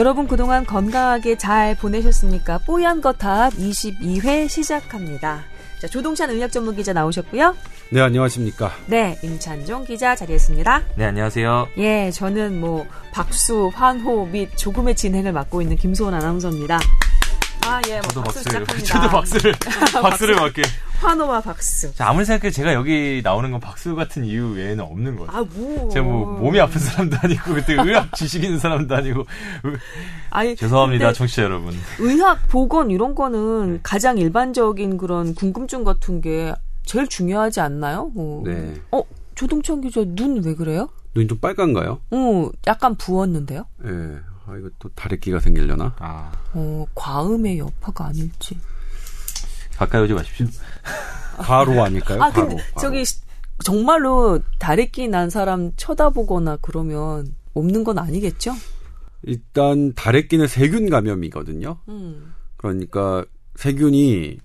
[0.00, 2.56] 여러분 그동안 건강하게 잘 보내셨습니까?
[2.64, 5.44] 뽀얀 거탑 22회 시작합니다.
[5.78, 7.54] 자, 조동찬 의학 전문 기자 나오셨고요.
[7.90, 8.72] 네, 안녕하십니까.
[8.86, 10.84] 네, 임찬종 기자 자리했습니다.
[10.94, 11.68] 네, 안녕하세요.
[11.76, 16.80] 예, 저는 뭐 박수, 환호 및 조금의 진행을 맡고 있는 김소원 아나운서입니다.
[17.66, 18.94] 아, 예, 뭐 저도 박수 박수를, 시작합니다.
[18.94, 19.54] 저도 박수를,
[20.00, 20.62] 박수를 맞게.
[21.00, 21.92] 환호와 박수.
[21.94, 25.42] 자, 아무리 생각해도 제가 여기 나오는 건 박수 같은 이유 외에는 없는 것 같아요.
[25.42, 25.88] 아, 뭐.
[25.88, 29.24] 제가 뭐 몸이 아픈 사람도 아니고 그때 의학 지식 있는 사람도 아니고
[30.30, 36.52] 아니, 죄송합니다 청취자 여러분 의학 보건 이런 거는 가장 일반적인 그런 궁금증 같은 게
[36.84, 38.12] 제일 중요하지 않나요?
[38.16, 38.42] 어.
[38.44, 38.74] 네.
[38.92, 39.02] 어,
[39.34, 40.88] 조동찬 기자 눈 왜 그래요?
[41.14, 42.00] 눈이 좀 빨간가요?
[42.10, 43.64] 어, 약간 부었는데요?
[43.84, 43.88] 예.
[44.46, 45.94] 아, 이거 또 다래끼가 생기려나?
[45.98, 48.58] 아 어, 과음의 여파가 아닐지.
[49.80, 50.46] 가까이 오지 마십시오
[51.38, 52.22] 과로 아닐까요?
[52.22, 52.48] 아, 과로.
[52.48, 52.80] 근데 과로.
[52.80, 53.20] 저기 시-
[53.64, 58.52] 정말로 다래끼 난 사람 쳐다보거나 그러면 없는 건 아니겠죠?
[59.22, 61.78] 일단 다래끼는 세균 감염이거든요.
[61.88, 62.34] 음.
[62.56, 63.24] 그러니까
[63.56, 64.38] 세균이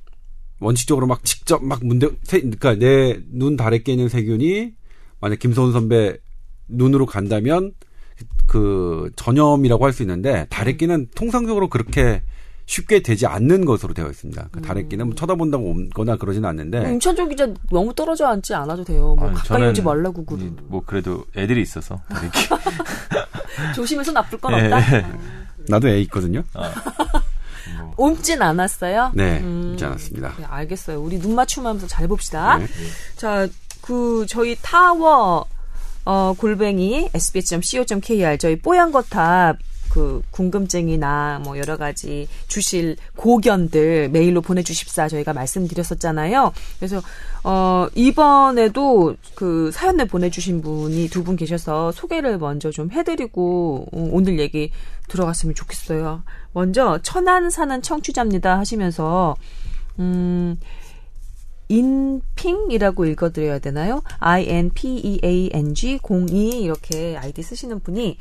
[0.59, 4.73] 원칙적으로 막 직접 막 문제 세, 그러니까 내 눈 다래끼에 있는 세균이
[5.21, 6.17] 만약 김소은 선배
[6.67, 7.73] 눈으로 간다면
[8.47, 12.21] 그 전염이라고 할 수 있는데 다래끼는 통상적으로 그렇게
[12.65, 14.49] 쉽게 되지 않는 것으로 되어 있습니다.
[14.51, 19.15] 그 다래끼는 뭐 쳐다본다고 오거나 그러지는 않는데 임찬종 기자 너무 떨어져 앉지 않아도 돼요.
[19.17, 20.43] 뭐 아니, 가까이 오지 말라고 그러.
[20.63, 22.29] 뭐 그래도 애들이 있어서 이렇게
[23.75, 24.71] 조심해서 나쁠 건 예.
[24.71, 25.07] 없다.
[25.69, 26.43] 나도 애 있거든요.
[27.97, 29.11] 옮진 않았어요?
[29.13, 29.71] 네, 음.
[29.73, 30.33] 있지 않았습니다.
[30.37, 31.01] 네, 알겠어요.
[31.01, 32.57] 우리 눈 맞춤하면서 잘 봅시다.
[32.57, 32.67] 네.
[33.15, 33.47] 자,
[33.81, 35.45] 그 저희 타워
[36.03, 39.57] 어 골뱅이 sbs.co.kr 저희 뽀얀 거탑
[39.95, 46.51] 그 궁금증이나 뭐 여러 가지 주실 고견들 메일로 보내주십사 저희가 말씀드렸었잖아요.
[46.77, 47.01] 그래서
[47.45, 54.37] 어 이번에도 그 사연을 보내주신 분이 두 분 계셔서 소개를 먼저 좀 해드리고 어, 오늘
[54.37, 54.69] 얘기
[55.07, 56.23] 들어갔으면 좋겠어요.
[56.51, 59.37] 먼저 천안 사는 청취자입니다 하시면서
[59.99, 60.57] 음.
[61.67, 64.03] 인핑이라고 읽어드려야 되나요?
[64.19, 68.17] I-N-P-E-A-N-G 02 이렇게 아이디 쓰시는 분이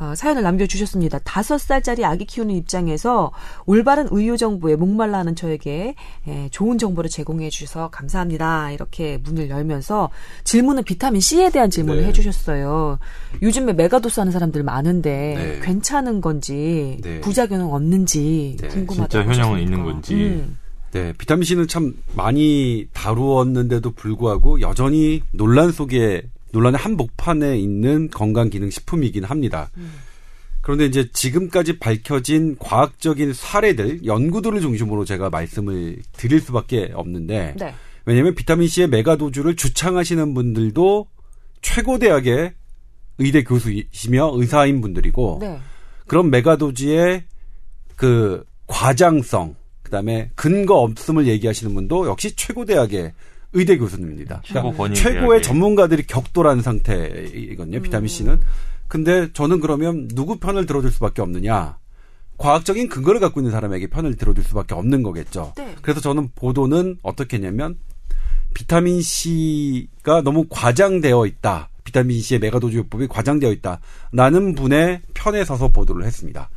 [0.00, 1.20] 어, 사연을 남겨주셨습니다.
[1.20, 3.32] 다섯 살짜리 아기 키우는 입장에서
[3.66, 5.94] 올바른 의료 정보에 목말라 하는 저에게
[6.26, 8.72] 예, 좋은 정보를 제공해 주셔서 감사합니다.
[8.72, 10.10] 이렇게 문을 열면서
[10.44, 12.08] 질문은 비타민 C에 대한 질문을 네.
[12.08, 12.98] 해주셨어요.
[13.42, 15.60] 요즘에 메가도스 하는 사람들 많은데 네.
[15.62, 17.20] 괜찮은 건지 네.
[17.20, 19.58] 부작용은 없는지 네, 궁금하다고 진짜 하셨으니까.
[19.58, 20.14] 있는 건지.
[20.14, 20.58] 음.
[20.92, 26.22] 네, 비타민 C는 참 많이 다루었는데도 불구하고 여전히 논란 속에
[26.54, 29.70] 논란의 한복판에 있는 건강기능식품이긴 합니다.
[30.60, 37.74] 그런데 이제 지금까지 밝혀진 과학적인 사례들, 연구들을 중심으로 제가 말씀을 드릴 수밖에 없는데 네.
[38.06, 41.06] 왜냐하면 비타민 C의 메가도주를 주창하시는 분들도
[41.60, 42.54] 최고 대학의
[43.18, 45.58] 의대 교수이시며 의사인 분들이고 네.
[46.06, 47.24] 그런 메가도지의
[47.96, 53.12] 그 과장성, 그다음에 근거 없음을 얘기하시는 분도 역시 최고 대학의
[53.54, 54.42] 의대 교수님입니다.
[54.44, 55.42] 최고 권위 최고의.
[55.42, 57.80] 전문가들이 격돌한 상태이거든요.
[57.80, 58.40] 비타민 C는.
[58.88, 61.78] 근데 저는 그러면 누구 편을 들어줄 수밖에 없느냐?
[62.36, 65.52] 과학적인 근거를 갖고 있는 사람에게 편을 들어줄 수밖에 없는 거겠죠.
[65.56, 65.74] 네.
[65.82, 67.76] 그래서 저는 보도는 어떻게 했냐면
[68.54, 71.70] 비타민 C가 너무 과장되어 있다.
[71.84, 73.80] 비타민 C의 메가도주요법이 과장되어 있다.
[74.12, 76.50] 라는 분의 편에 서서 보도를 했습니다.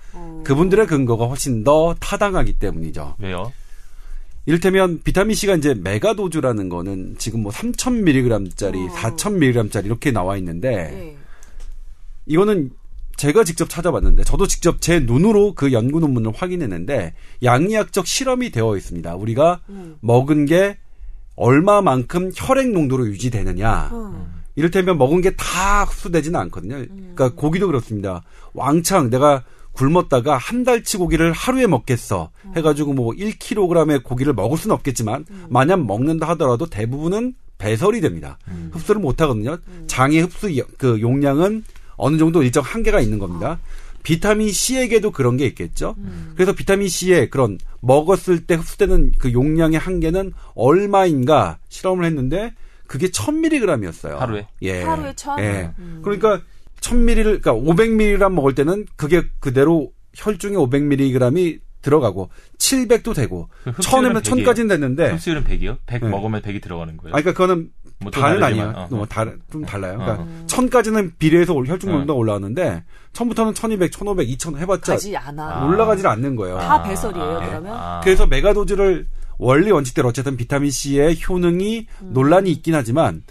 [0.43, 3.15] 그분들의 근거가 훨씬 더 타당하기 때문이죠.
[3.19, 3.51] 왜요?
[4.47, 8.93] 이를테면 비타민 C가 이제 메가도주라는 거는 지금 뭐 3,000mg짜리, 어.
[8.93, 11.17] 4,000mg짜리 이렇게 나와 있는데 네.
[12.25, 12.71] 이거는
[13.17, 17.13] 제가 직접 찾아봤는데 저도 직접 제 눈으로 그 연구 논문을 확인했는데
[17.43, 19.15] 양리학적 실험이 되어 있습니다.
[19.15, 19.97] 우리가 음.
[19.99, 20.77] 먹은 게
[21.35, 23.89] 얼마만큼 혈액 농도로 유지되느냐.
[23.91, 24.37] 어.
[24.55, 26.75] 이를테면 먹은 게 다 흡수되지는 않거든요.
[26.77, 28.23] 그러니까 고기도 그렇습니다.
[28.53, 29.43] 왕창 내가
[29.77, 36.27] 굶었다가 한 달치 고기를 하루에 먹겠어 해가지고 뭐 1kg의 고기를 먹을 수는 없겠지만 만약 먹는다
[36.29, 38.37] 하더라도 대부분은 배설이 됩니다.
[38.71, 39.57] 흡수를 못 하거든요.
[39.87, 41.63] 장의 흡수 여- 그 용량은
[41.95, 43.59] 어느 정도 일정 한계가 있는 겁니다.
[44.03, 45.95] 비타민 C에게도 그런 게 있겠죠.
[46.35, 52.53] 그래서 비타민 C의 그런 먹었을 때 흡수되는 그 용량의 한계는 얼마인가 실험을 했는데
[52.87, 54.15] 그게 1000mg이었어요.
[54.17, 54.47] 하루에?
[54.61, 54.81] 예.
[54.83, 55.39] 하루에 1000?
[55.39, 55.71] 예.
[55.77, 55.99] 음.
[56.03, 56.41] 그러니까
[56.81, 64.23] 1000ml를 그러니까 500mg 먹을 때는 그게 그대로 혈중에 500mg이 들어가고 700도 되고 그 흡수율은 1000이면
[64.23, 65.77] 1000까지는 됐는데 흡수율은 100이요?
[65.85, 66.09] 100 네.
[66.09, 67.15] 먹으면 100이 들어가는 거예요?
[67.15, 67.69] 아 그러니까 그거는
[67.99, 68.73] 뭐또 다는 아니에요.
[68.75, 68.87] 어.
[68.91, 69.97] 뭐 다른 좀 달라요.
[69.97, 70.43] 그러니까 어.
[70.47, 71.97] 1000까지는 비례해서 올- 혈중 어.
[71.97, 72.83] 농도가 올라왔는데
[73.13, 75.43] 1000부터는 1200, 1500, 2000 해봤자 가지 않아.
[75.61, 75.65] 아.
[75.65, 76.57] 올라가질 않는 거예요.
[76.59, 77.73] 다 배설이에요, 아, 그러면?
[77.75, 78.01] 아.
[78.03, 79.07] 그래서 megadose를
[79.39, 83.23] 원리 원칙대로 어쨌든 비타민 C의 효능이 논란이 있긴 하지만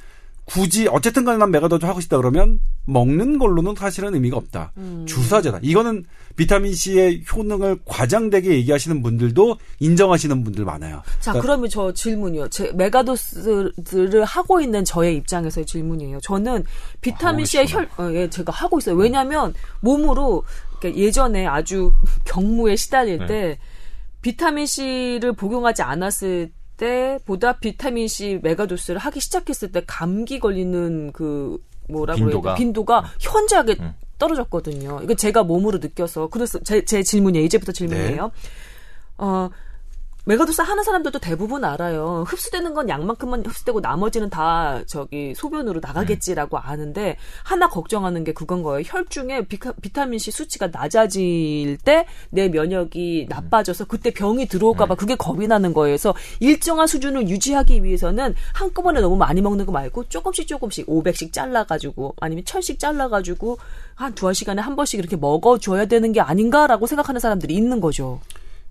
[0.46, 4.72] 굳이 어쨌든 간에 난 megadose 하고 싶다 그러면 먹는 걸로는 사실은 의미가 없다.
[5.04, 5.58] 주사제다.
[5.60, 6.04] 이거는
[6.36, 11.02] 비타민 C의 효능을 과장되게 얘기하시는 분들도 인정하시는 분들 많아요.
[11.18, 12.48] 자, 그러니까 그러면 저 질문이요.
[12.50, 16.20] 제 megadose를 하고 있는 저의 입장에서의 질문이에요.
[16.20, 16.64] 저는
[17.00, 18.94] 비타민 C의 혈, 어, 예, 제가 하고 있어요.
[18.94, 20.44] 왜냐하면 몸으로
[20.78, 21.90] 그러니까 예전에 아주
[22.24, 23.26] 격무에 시달릴 네.
[23.26, 23.58] 때
[24.22, 31.58] 비타민 C를 복용하지 않았을 때보다 비타민 C megadose를 하기 시작했을 때 감기 걸리는 그
[31.88, 32.54] 뭐라고 해야 빈도가?
[32.54, 32.58] 돼?
[32.58, 33.76] 빈도가 현저하게
[34.18, 35.00] 떨어졌거든요.
[35.02, 37.44] 이거 제가 몸으로 느껴서 그래서 제, 제 질문이에요.
[37.44, 38.30] 이제부터 질문이에요.
[39.18, 39.50] 어,
[40.26, 42.24] megadose 하는 사람들도 대부분 알아요.
[42.26, 48.82] 흡수되는 건 양만큼만 흡수되고 나머지는 다 저기 소변으로 나가겠지라고 아는데 하나 걱정하는 게 그건 거예요.
[48.84, 55.46] 혈중에 비카, 비타민 C 수치가 낮아질 때 내 면역이 나빠져서 그때 병이 들어올까봐 그게 겁이
[55.46, 55.92] 나는 거예요.
[55.92, 62.14] 그래서 일정한 수준을 유지하기 위해서는 한꺼번에 너무 많이 먹는 거 말고 조금씩 조금씩 500씩 잘라가지고
[62.20, 63.58] 아니면 1000씩 잘라가지고
[63.94, 68.20] 한 두어 시간에 한 번씩 이렇게 먹어줘야 되는 게 아닌가라고 생각하는 사람들이 있는 거죠.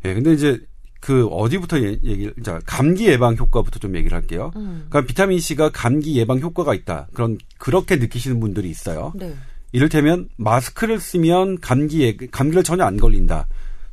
[0.03, 0.59] 예, 근데 이제
[1.05, 4.49] 그 어디부터 얘- 얘기를 자 감기 예방 효과부터 좀 얘기를 할게요.
[4.55, 7.09] 그러니까 비타민 C가 감기 예방 효과가 있다.
[7.13, 9.13] 그런 그렇게 느끼시는 분들이 있어요.
[9.15, 9.35] 네.
[9.71, 13.45] 이를테면 마스크를 쓰면 감기에 감기를 전혀 안 걸린다.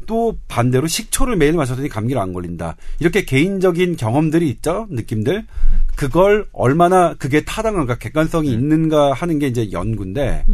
[0.07, 2.77] 또 반대로 식초를 매일 마셨더니 감기를 안 걸린다.
[2.99, 5.45] 이렇게 개인적인 경험들이 있죠, 느낌들.
[5.95, 10.47] 그걸 얼마나 그게 타당한가, 객관성이 있는가 하는 게 이제 연구인데,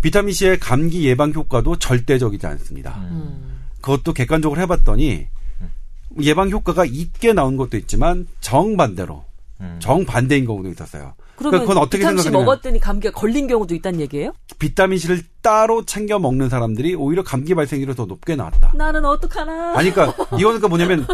[0.00, 2.98] 비타민 C의 감기 예방 효과도 절대적이지 않습니다.
[3.10, 3.58] 음.
[3.82, 5.26] 그것도 객관적으로 해봤더니
[6.22, 9.24] 예방 효과가 있게 나온 것도 있지만 정반대로
[9.60, 9.76] 음.
[9.80, 11.14] 정반대인 경우도 있었어요.
[11.36, 12.44] 그러면 그건 어떻게 비타민 C 생각하냐?
[12.44, 14.32] 먹었더니 감기가 걸린 경우도 있다는 얘기예요?
[14.58, 18.72] 비타민 C를 따로 챙겨 먹는 사람들이 오히려 감기 발생률이 더 높게 나왔다.
[18.74, 19.76] 나는 어떡하나?
[19.78, 21.06] 아니, 그러니까 이거는 그러니까 뭐냐면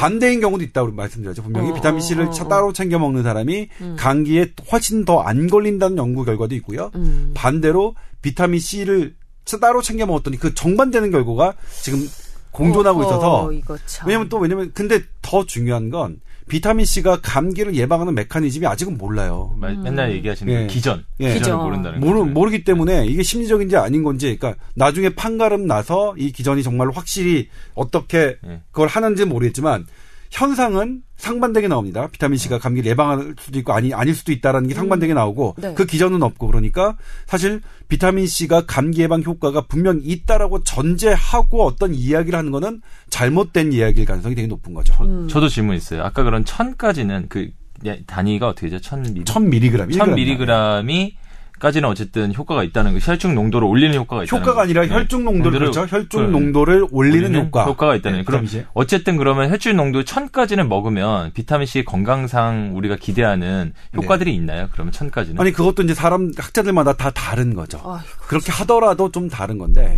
[0.00, 1.42] 반대인 경우도 있다고 말씀드렸죠.
[1.44, 2.48] 분명히 어, 비타민 C를 어, 어.
[2.48, 3.68] 따로 챙겨 먹는 사람이
[3.98, 6.90] 감기에 훨씬 더 안 걸린다는 연구 결과도 있고요.
[6.96, 7.30] 음.
[7.34, 9.14] 반대로 비타민 C를
[9.60, 12.08] 따로 챙겨 먹었더니 그 정반되는 결과가 지금
[12.52, 14.06] 공존하고 어허, 있어서 이거 참.
[14.08, 19.54] 왜냐면 또 왜냐면 근데 더 중요한 건 비타민 C가 감기를 예방하는 메커니즘이 아직은 몰라요.
[19.58, 20.66] 마- 맨날 얘기하시는 예.
[20.66, 21.04] 그 기전.
[21.20, 21.34] 예.
[21.34, 21.58] 기전을 기전.
[21.62, 22.30] 모른다는 모르, 거죠.
[22.32, 28.36] 모르기 때문에 이게 심리적인지 아닌 건지, 그러니까 나중에 판가름 나서 이 기전이 정말 확실히 어떻게
[28.46, 28.60] 예.
[28.70, 29.86] 그걸 하는지 는 모르겠지만
[30.32, 32.08] 현상은 상반되게 나옵니다.
[32.10, 35.74] 비타민 C가 감기를 예방할 수도 있고 아니 아닐 수도 있다라는 게 상반되게 나오고 네.
[35.74, 36.96] 그 기전은 없고 그러니까
[37.26, 42.80] 사실 비타민 C가 감기 예방 효과가 분명 있다라고 전제하고 어떤 이야기를 하는 거는
[43.10, 44.94] 잘못된 이야기일 가능성이 되게 높은 거죠.
[45.04, 45.28] 음.
[45.28, 46.02] 저 도 질문 있어요.
[46.02, 47.50] 아까 그런 천까지는 그
[47.84, 48.80] 예, 단위가 어떻게 되죠?
[48.80, 49.24] 천 미리.
[49.24, 49.92] 1000mg.
[49.92, 51.16] 1000 미리그램이
[51.62, 52.98] 까지는 어쨌든 효과가 있다는 거.
[53.00, 54.94] 혈중 농도를 올리는 효과가 있다는 효과가 아니라 거.
[54.96, 55.82] 혈중 농도를 그렇죠.
[55.82, 57.66] 혈중 그- 농도를 올리는 효과.
[57.66, 58.32] 효과가 있다는 네, 거.
[58.32, 58.64] 그럼 C.
[58.74, 64.70] 어쨌든 그러면 혈중 농도 1000까지는 먹으면 비타민 C 건강상 우리가 기대하는 효과들이 있나요?
[64.72, 65.38] 그러면 1000까지는?
[65.38, 67.78] 아니 그것도 이제 사람 학자들마다 다 다른 거죠.
[67.78, 68.08] 아이고.
[68.26, 69.96] 그렇게 하더라도 좀 다른 건데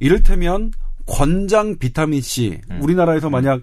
[0.00, 0.72] 이를테면
[1.06, 3.60] 권장 비타민 C 우리나라에서 만약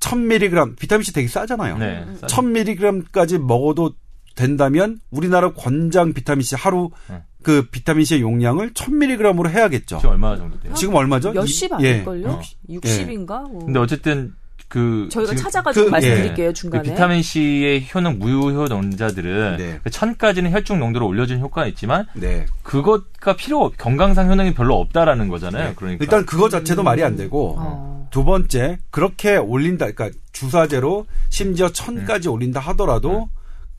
[0.00, 1.78] 1000mg 비타민 C 되게 싸잖아요.
[1.78, 2.04] 네.
[2.20, 3.94] 1000mg까지 먹어도
[4.34, 7.22] 된다면 우리나라 권장 비타민 C 하루 네.
[7.42, 9.96] 그 비타민 C의 용량을 1000mg으로 해야겠죠.
[9.98, 10.74] 지금 얼마 정도 돼요?
[10.74, 11.32] 지금 얼마죠?
[11.32, 11.92] 몇십 이- 예.
[11.94, 12.40] 아닐걸요?
[12.70, 13.50] 60인가?
[13.50, 13.64] 뭐.
[13.64, 14.34] 근데 어쨌든
[14.68, 16.82] 그 저희가 찾아가지고 그- 말씀드릴게요 그 중간에.
[16.82, 19.80] 비타민 C의 효능 무효 농자들은 네.
[19.82, 22.46] 그 1000까지는 혈중 농도를 올려주는 효과가 있지만 네.
[22.62, 25.74] 그것가 필요 없, 건강상 효능이 별로 없다라는 거잖아요.
[25.76, 28.08] 그러니까 일단 그거 자체도 말이 안 되고 어.
[28.10, 33.28] 두 번째 그렇게 올린다 그러니까 주사제로 심지어 천까지 올린다 하더라도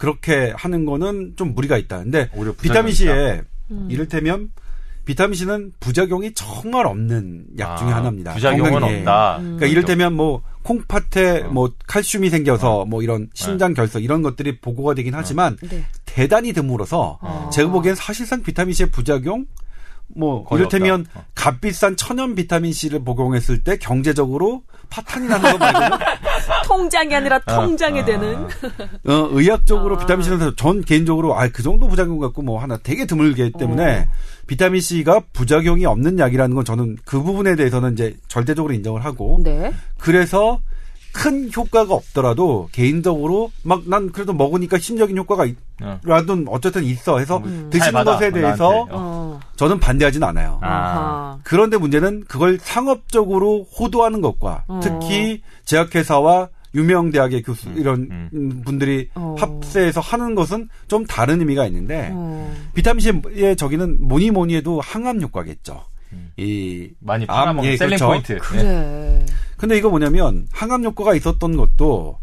[0.03, 1.99] 그렇게 하는 거는 좀 무리가 있다.
[1.99, 3.41] 근데 오히려 비타민 C에
[3.87, 4.49] 이를테면
[5.05, 8.33] 비타민 C는 부작용이 정말 없는 약 중에 아, 하나입니다.
[8.33, 8.99] 부작용은 건강에.
[8.99, 9.37] 없다.
[9.39, 11.49] 그러니까 이를테면 뭐 콩팥에 어.
[11.51, 15.85] 뭐 칼슘이 생겨서 뭐 이런 심장 결석 이런 것들이 보고가 되긴 하지만 네.
[16.03, 17.49] 대단히 드물어서 어.
[17.53, 19.45] 제가 보기엔 사실상 비타민 C의 부작용
[20.07, 21.05] 뭐 이를테면.
[21.15, 21.23] 어.
[21.33, 25.89] 값비싼 천연 비타민 C를 복용했을 때 경제적으로 파탄이 나는 거 말고는
[26.67, 28.05] 통장이 아니라 통장이 아.
[28.05, 28.43] 되는.
[28.43, 29.99] 어, 의학적으로 아.
[29.99, 34.07] 비타민 C는 전 개인적으로 아 그 정도 부작용 갖고 뭐 하나 되게 드물기 때문에
[34.47, 39.71] 비타민 C가 부작용이 없는 약이라는 건 저는 그 부분에 대해서는 이제 절대적으로 인정을 하고 네.
[39.99, 40.59] 그래서
[41.11, 45.45] 큰 효과가 없더라도 개인적으로 막 난 그래도 먹으니까 심적인 효과가
[45.83, 45.99] 어.
[46.03, 48.91] 라도 어쨌든 있어 해서 잘 드시는 것에 대해서 나한테.
[48.91, 49.12] 어.
[49.33, 49.39] 어.
[49.55, 50.59] 저는 반대하진 않아요.
[50.61, 51.39] 아.
[51.43, 54.79] 그런데 문제는 그걸 상업적으로 호도하는 것과 어.
[54.83, 58.29] 특히 제약회사와 유명 대학의 교수 이런 음.
[58.33, 59.35] 음, 분들이 어.
[59.37, 62.51] 합세해서 하는 것은 좀 다른 의미가 있는데 어.
[62.73, 65.83] 비타민 C의 저기는 뭐니 뭐니 해도 항암 효과겠죠.
[66.13, 66.31] 음.
[66.37, 68.07] 이 많이 암, 팔아먹는 예, selling 그렇죠.
[68.07, 68.33] 포인트.
[68.33, 68.39] 네.
[68.39, 69.25] 그래.
[69.57, 72.17] 근데 이거 뭐냐면 항암 효과가 있었던 것도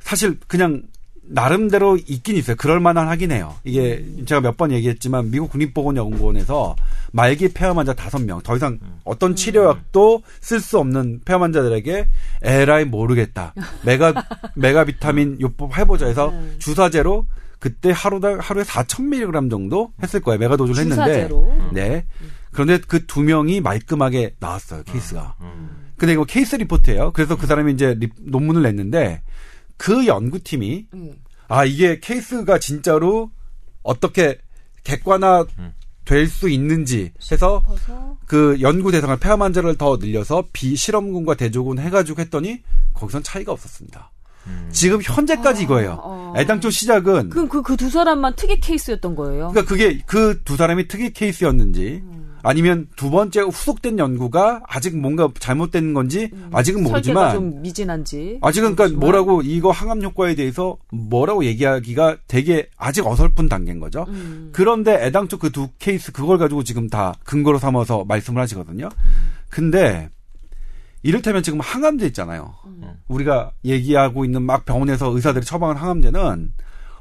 [0.00, 0.82] 사실 그냥
[1.30, 2.56] 나름대로 있긴 있어요.
[2.56, 3.54] 그럴 만한 하긴 해요.
[3.64, 6.74] 이게 제가 몇 번 얘기했지만 미국 국립보건연구원에서
[7.12, 12.08] 말기 폐암 환자 다섯 명 더 이상 어떤 치료약도 쓸 수 없는 폐암 환자들에게
[12.42, 13.54] 에라이 모르겠다.
[13.84, 14.12] mega
[14.56, 16.58] mega 비타민 요법 해보자 해서 네.
[16.58, 17.26] 주사제로
[17.58, 20.38] 그때 하루당 하루에 4,000mg 정도 했을 거예요.
[20.38, 21.52] megadose를 했는데 주사제로.
[21.72, 22.04] 네.
[22.52, 24.82] 그런데 그 두 명이 말끔하게 나았어요.
[24.84, 25.34] 케이스가.
[25.40, 25.88] 음.
[25.96, 27.12] 근데 이거 case report예요.
[27.12, 29.20] 그래서 그 사람이 이제 리- 논문을 냈는데
[29.78, 31.14] 그 연구팀이 음.
[31.48, 33.30] 아 이게 케이스가 진짜로
[33.82, 34.38] 어떻게
[34.84, 35.46] 객관화
[36.04, 37.62] 될수 있는지 해서
[38.26, 42.62] 그 연구 대상을 폐암 환자를 더 늘려서 비실험군과 대조군 해가지고 했더니
[42.94, 44.10] 거기선 차이가 없었습니다.
[44.46, 44.68] 음.
[44.72, 45.98] 지금 현재까지 이거예요.
[46.02, 46.34] 어.
[46.36, 49.48] 애당초 시작은 그럼 그 그 두 사람만 특이 케이스였던 거예요.
[49.50, 52.02] 그러니까 그게 그 두 사람이 특이 케이스였는지
[52.42, 58.38] 아니면 두 번째 후속된 연구가 아직 뭔가 잘못된 건지 아직은 설계가 모르지만 좀 미진한지.
[58.42, 59.00] 아직은 그러니까 모르지만.
[59.00, 64.04] 뭐라고 이거 항암 효과에 대해서 뭐라고 얘기하기가 되게 아직 어설픈 단계인 거죠.
[64.08, 64.50] 음.
[64.52, 68.88] 그런데 애당초 그 두 케이스 그걸 가지고 지금 다 근거로 삼아서 말씀을 하시거든요.
[69.50, 70.08] 근데
[71.02, 72.54] 이를테면 지금 항암제 있잖아요.
[73.08, 76.52] 우리가 얘기하고 있는 막 병원에서 의사들이 처방한 항암제는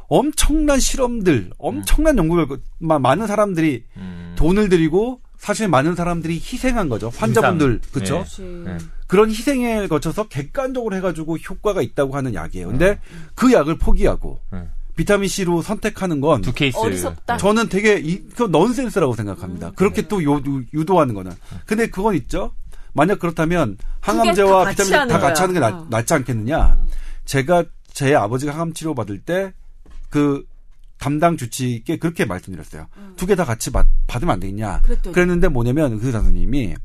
[0.07, 2.47] 엄청난 실험들, 엄청난 연구를
[2.79, 4.33] 마- 많은 사람들이 음.
[4.37, 7.11] 돈을 들이고 사실 많은 사람들이 희생한 거죠.
[7.15, 7.79] 환자분들.
[7.91, 8.25] 그렇죠.
[8.39, 8.73] 네.
[8.73, 8.77] 네.
[9.07, 12.67] 그런 희생을 거쳐서 객관적으로 해가지고 효과가 있다고 하는 약이에요.
[12.69, 12.99] 근데
[13.35, 14.67] 그 약을 포기하고 네.
[14.95, 16.77] 비타민 C로 선택하는 건 두 케이스.
[16.77, 17.37] 어리석다.
[17.37, 19.71] 저는 되게 이, 그 넌센스라고 생각합니다.
[19.75, 20.41] 그렇게 또 요,
[20.73, 21.31] 유도하는 거는.
[21.65, 22.51] 근데 그건 있죠.
[22.93, 25.41] 만약 그렇다면 항암제와 비타민 하는 다 같이.
[25.41, 25.87] 하는 게 낫, 어.
[25.89, 26.79] 낫지 않겠느냐.
[27.25, 27.63] 제가
[27.93, 29.53] 제 아버지가 항암 치료 받을 때
[30.09, 30.45] 그
[30.99, 32.87] 담당 주치의께 그렇게 말씀드렸어요.
[33.15, 34.81] 두개 다 같이 받, 받으면 안 되겠냐.
[34.81, 35.13] 그랬더니.
[35.13, 36.75] 그랬는데 뭐냐면 그 선생님이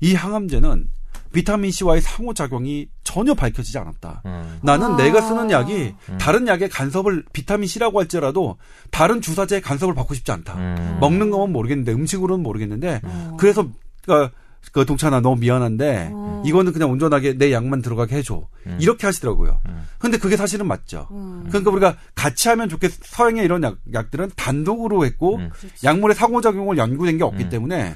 [0.00, 0.88] 이 항암제는
[1.32, 4.22] 비타민 C와의 상호작용이 전혀 밝혀지지 않았다.
[4.26, 4.58] 음.
[4.62, 4.96] 나는 아.
[4.96, 8.56] 내가 쓰는 약이 다른 약의 간섭을 비타민 C라고 할지라도
[8.90, 10.54] 다른 주사제의 간섭을 받고 싶지 않다.
[10.56, 10.98] 음.
[11.00, 13.00] 먹는 거면 모르겠는데 음식으로는 모르겠는데
[13.38, 13.68] 그래서
[14.02, 14.34] 그러니까
[14.72, 16.42] 그 동찬아 너무 미안한데 어.
[16.46, 18.48] 이거는 그냥 온전하게 내 약만 들어가게 해줘
[18.78, 19.60] 이렇게 하시더라고요.
[19.66, 19.86] 음.
[19.98, 21.08] 근데 그게 사실은 맞죠.
[21.10, 21.46] 음.
[21.48, 25.50] 그러니까 우리가 같이 하면 좋겠 서양의 이런 약, 약들은 단독으로 했고 음.
[25.82, 27.48] 약물의 상호작용을 연구된 게 없기 음.
[27.48, 27.94] 때문에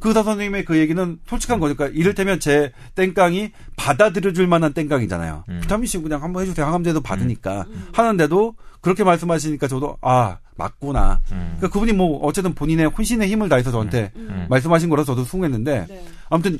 [0.00, 5.44] 그 의사 선생님의 그 얘기는 솔직한 거니까 이를테면 제 땡깡이 받아들여줄 만한 땡깡이잖아요.
[5.48, 5.60] 음.
[5.62, 6.66] 비타민 C 그냥 한번 해주세요.
[6.66, 8.54] 항암제도 받으니까 하는데도
[8.84, 11.20] 그렇게 말씀하시니까 저도 아 맞구나.
[11.32, 11.54] 음.
[11.56, 14.46] 그러니까 그분이 뭐 어쨌든 본인의 혼신의 힘을 다해서 저한테 음.
[14.50, 16.04] 말씀하신 거라서 저도 숭했는데 네.
[16.28, 16.58] 아무튼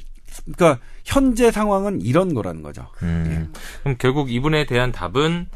[0.56, 2.88] 그러니까 현재 상황은 이런 거라는 거죠.
[3.02, 3.52] 음.
[3.82, 5.46] 그럼 결국 이분에 대한 답은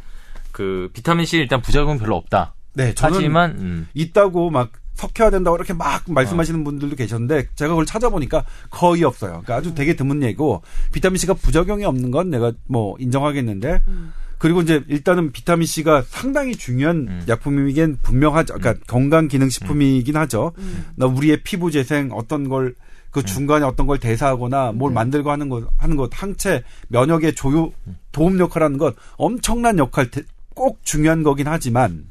[0.53, 2.55] 그 비타민 C 일단 부작용 별로 없다.
[2.75, 3.89] 네, 저는 하지만 음.
[3.95, 9.31] 있다고 막 섞여야 된다고 이렇게 막 말씀하시는 분들도 계셨는데 제가 그걸 찾아보니까 거의 없어요.
[9.31, 13.83] 그러니까 아주 되게 드문 얘기고 비타민 C가 부작용이 없는 건 내가 뭐 인정하겠는데
[14.39, 17.25] 그리고 이제 일단은 비타민 C가 상당히 중요한 음.
[17.29, 18.55] 약품이긴 분명하죠.
[18.55, 20.53] 그러니까 건강 기능 식품이긴 하죠.
[20.59, 20.87] 음.
[20.97, 22.75] 나 우리의 피부 재생 어떤 걸
[23.11, 24.97] 그 중간에 어떤 걸 대사하거나 뭘 네.
[24.97, 27.73] 만들고 하는 것 하는 것 항체 면역의 조요
[28.13, 32.05] 도움 역할하는 것 엄청난 역할 대- 꼭 중요한 거긴 하지만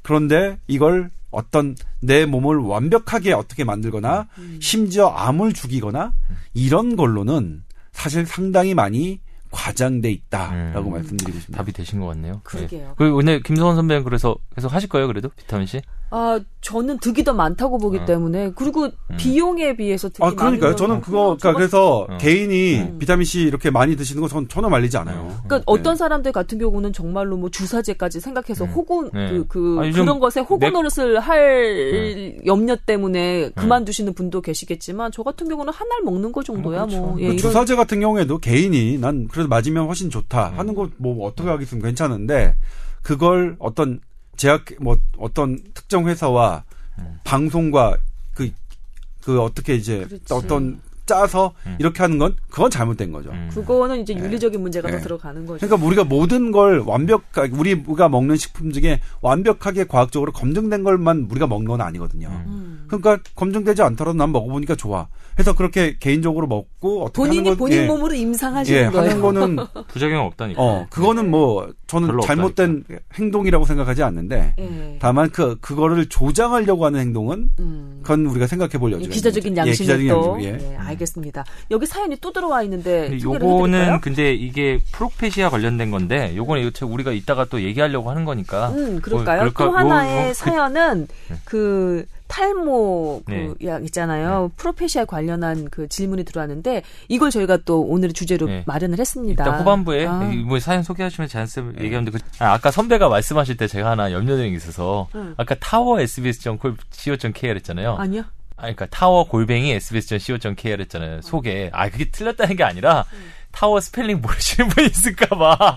[0.00, 4.26] 그런데 이걸 어떤 내 몸을 완벽하게 어떻게 만들거나
[4.60, 6.14] 심지어 암을 죽이거나
[6.54, 9.20] 이런 걸로는 사실 상당히 많이
[9.52, 10.92] 과장돼 있다라고 음.
[10.94, 11.58] 말씀드리고 싶습니다.
[11.58, 12.40] 답이 되신 것 같네요.
[12.42, 12.88] 그러게요.
[12.88, 12.94] 네.
[12.96, 15.80] 그리고 오늘 김성원 선배는 그래서 계속 하실 거예요, 그래도 비타민 C?
[16.14, 18.04] 아, 저는 득이 더 많다고 보기 어.
[18.04, 20.76] 때문에 그리고 비용에 비해서 득이 아, 그러니까요.
[20.76, 22.18] 저는 건 그거, 그러니까 그래서 어.
[22.18, 22.98] 개인이 음.
[22.98, 25.34] 비타민 C 이렇게 많이 드시는 거전 전혀 말리지 않아요.
[25.46, 28.70] 그러니까 어떤 사람들 같은 경우는 정말로 뭐 주사제까지 생각해서 음.
[28.70, 29.30] 호구 네.
[29.30, 35.12] 그, 그 아니, 좀 그런 것에 호구 내- 노릇을 할 염려 때문에 그만두시는 분도 계시겠지만
[35.12, 37.00] 저 같은 경우는 한 알 먹는 거 정도야 어, 그렇죠.
[37.02, 40.58] 뭐그 예, 이런 주사제 같은 경우에도 개인이 난 그래도 맞으면 훨씬 좋다 음.
[40.58, 42.54] 하는 거 뭐 어떻게 하겠으면 괜찮은데
[43.02, 44.00] 그걸 어떤
[44.36, 46.64] 제약 뭐 어떤 특정 회사와
[46.98, 47.18] 음.
[47.24, 47.96] 방송과
[48.34, 50.32] 그그 어떻게 이제 그렇지.
[50.32, 51.76] 어떤 짜서 음.
[51.78, 53.30] 이렇게 하는 건 그건 잘못된 거죠.
[53.30, 53.50] 음.
[53.54, 54.98] 그거는 이제 윤리적인 문제가 네.
[54.98, 55.66] 더 들어가는 거죠.
[55.66, 61.68] 그러니까 우리가 모든 걸 완벽하게 우리가 먹는 식품 중에 완벽하게 과학적으로 검증된 것만 우리가 먹는
[61.68, 62.28] 건 아니거든요.
[62.46, 62.84] 음.
[62.88, 65.08] 그러니까 검증되지 않더라도 난 먹어보니까 좋아.
[65.38, 69.10] 해서 그렇게 개인적으로 먹고 어떻게 본인이 하는 건, 본인 예, 몸으로 임상하시는 예, 거예요.
[69.10, 69.56] 하는 거는
[69.88, 70.60] 부작용 없다니까.
[70.60, 74.96] 어 그거는 뭐 저는 잘못된 행동이라고 생각하지 않는데 예.
[75.00, 78.00] 다만 그 그거를 조장하려고 하는 행동은 음.
[78.02, 79.62] 그건 우리가 생각해 볼 예, 여지가 기자적인 거죠.
[79.62, 80.76] 예, 양심이 기자적인 또 양심, 예.
[80.92, 81.44] 예, 알겠습니다.
[81.70, 84.00] 여기 사연이 또 들어와 있는데 요거는?
[84.00, 88.68] 근데 이게 프로페시아 관련된 건데 요거는 이거 우리가 이따가 또 얘기하려고 하는 거니까.
[88.70, 89.42] 음, 그럴까요?
[89.44, 89.64] 뭐, 그럴까?
[89.64, 91.08] 또 하나의 요- 요- 그- 사연은
[91.44, 93.50] 그 탈모 네.
[93.60, 94.50] 그약 있잖아요.
[94.56, 98.62] 프로페시아 관련한 그 질문이 들어왔는데 이걸 저희가 또 오늘의 주제로 네.
[98.66, 99.44] 마련을 했습니다.
[99.44, 100.18] 일단 후반부에 아.
[100.20, 100.36] 네.
[100.36, 104.56] 뭐 사연 소개하시면 자연스럽게 얘기하는데 그, 아, 아까 선배가 말씀하실 때 제가 하나 염려되는 게
[104.56, 105.34] 있어서 응.
[105.36, 107.96] 아까 타워 sbs.co.kr 했잖아요.
[107.96, 108.22] 아니요.
[108.62, 111.20] 아, 그러니까 타워 골뱅이 sbs.co.kr 했잖아요.
[111.22, 111.68] 소개.
[111.72, 113.04] 아, 그게 틀렸다는 게 아니라
[113.50, 115.76] 타워 스펠링 모르시는 분 있을까봐.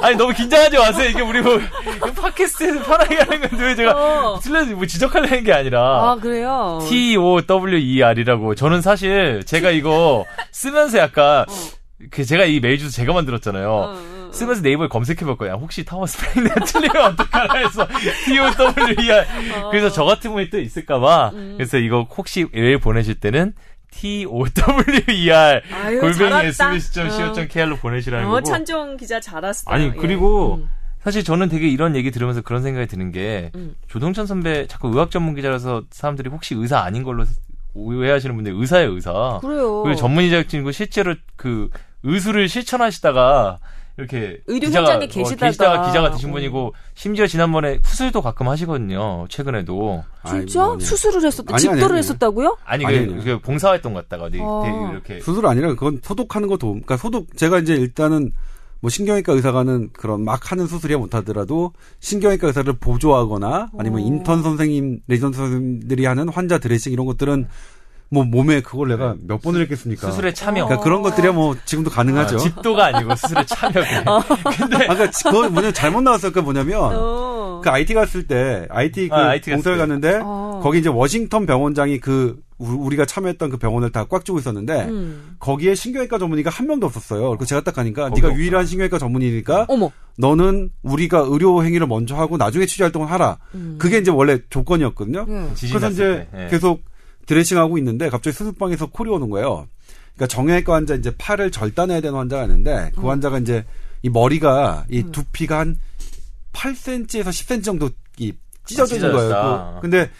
[0.00, 1.10] 아니 너무 긴장하지 마세요.
[1.10, 1.58] 이게 우리 뭐
[2.22, 3.92] 팟캐스트에서 편하게 하는 건데 왜 제가
[4.34, 4.40] 어.
[4.40, 5.80] 틀려서 뭐 지적하려는 게 아니라.
[6.12, 6.78] 아, 그래요.
[6.88, 11.44] T O W E R이라고 저는 사실 제가 이거 쓰면서 약간
[12.10, 13.70] 그 제가 이 메일 주소 제가 만들었잖아요.
[13.70, 13.98] 어,
[14.34, 15.54] 쓰면서 네이버에 검색해볼 거야.
[15.54, 17.86] 혹시 타워 스펠링 내가 틀리면 어떡하나 해서
[18.24, 19.26] T O W E R.
[19.70, 21.30] 그래서 저 같은 분이 또 있을까봐.
[21.56, 23.54] 그래서 이거 혹시 메일 보내실 때는
[23.90, 28.42] T O W R 아유, 골뱅이 sbs.co.kr로 보내시라는 어, 거고.
[28.42, 29.72] 찬종 기자 잘했어요.
[29.74, 29.90] 아니 예.
[29.92, 30.68] 그리고 음.
[31.00, 33.76] 사실 저는 되게 이런 얘기 들으면서 그런 생각이 드는 게 음.
[33.88, 37.24] 조동찬 선배 자꾸 의학 전문 기자라서 사람들이 혹시 의사 아닌 걸로
[37.74, 39.38] 오해하시는 분들 의사예요 의사.
[39.42, 39.82] 그래요.
[39.82, 41.68] 그리고 전문의 자격증이고 실제로 그
[42.04, 43.58] 의술을 실천하시다가
[43.96, 45.46] 이렇게 의료 기자가, 현장에 어, 계시다가.
[45.46, 46.32] 계시다가 기자가 되신 어.
[46.32, 50.84] 분이고 심지어 지난번에 수술도 가끔 하시거든요 최근에도 진짜 뭐, 네.
[50.84, 51.54] 수술을 했었다.
[51.54, 51.98] 아니, 집도를 아니, 아니.
[51.98, 52.56] 했었다고요?
[52.64, 53.24] 아니 아니, 그, 아니.
[53.24, 54.62] 그 봉사활동 갔다가 어디 어.
[54.64, 56.80] 되게 이렇게 수술 아니라 그건 소독하는 거 도움.
[56.82, 58.32] 그러니까 소독 제가 이제 일단은
[58.80, 64.04] 뭐 신경외과 의사가는 그런 막 하는 수술이야 못하더라도 신경외과 의사를 보조하거나 아니면 어.
[64.04, 67.46] 인턴 선생님, 레지던트 선생님들이 하는 환자 드레싱 이런 것들은
[68.10, 70.08] 뭐 몸에 그걸 내가 몇 번을 했겠습니까?
[70.10, 72.36] 수술에 참여 그러니까 그런 것들이야 뭐 지금도 가능하죠.
[72.36, 73.72] 아, 집도가 아니고 수술에 참여
[74.56, 77.60] 근데 아까 그러니까 그거 뭐냐 잘못 나왔을까 뭐냐면 어.
[77.64, 79.76] 그 IT 갔을 때 IT 그 아, IT 때.
[79.76, 80.60] 갔는데 어.
[80.62, 85.36] 거기 이제 워싱턴 병원장이 그 우- 우리가 참여했던 그 병원을 다 꽉 쥐고 있었는데 음.
[85.40, 87.30] 거기에 신경외과 전문의가 한 명도 없었어요.
[87.30, 88.34] 그래서 제가 딱 가니까 네가 없구나.
[88.36, 89.90] 유일한 신경외과 전문의니까 어머.
[90.18, 93.38] 너는 우리가 의료 행위를 먼저 하고 나중에 취재 활동을 하라.
[93.56, 93.76] 음.
[93.80, 95.24] 그게 이제 원래 조건이었거든요.
[95.26, 95.52] 음.
[95.68, 96.28] 그래서 이제.
[96.36, 96.46] 예.
[96.48, 96.82] 계속
[97.26, 99.66] 드레싱하고 있는데 갑자기 수술방에서 콜이 오는 거예요.
[100.14, 103.00] 그러니까 정형외과 환자 이제 팔을 절단해야 되는 환자가 있는데 음.
[103.02, 103.64] 그 환자가 이제
[104.02, 105.76] 이 머리가 이 두피가 한
[106.52, 108.32] 8cm에서 10cm 정도 이
[108.64, 109.72] 찢어져 있는 거예요.
[109.76, 110.10] 그- 근데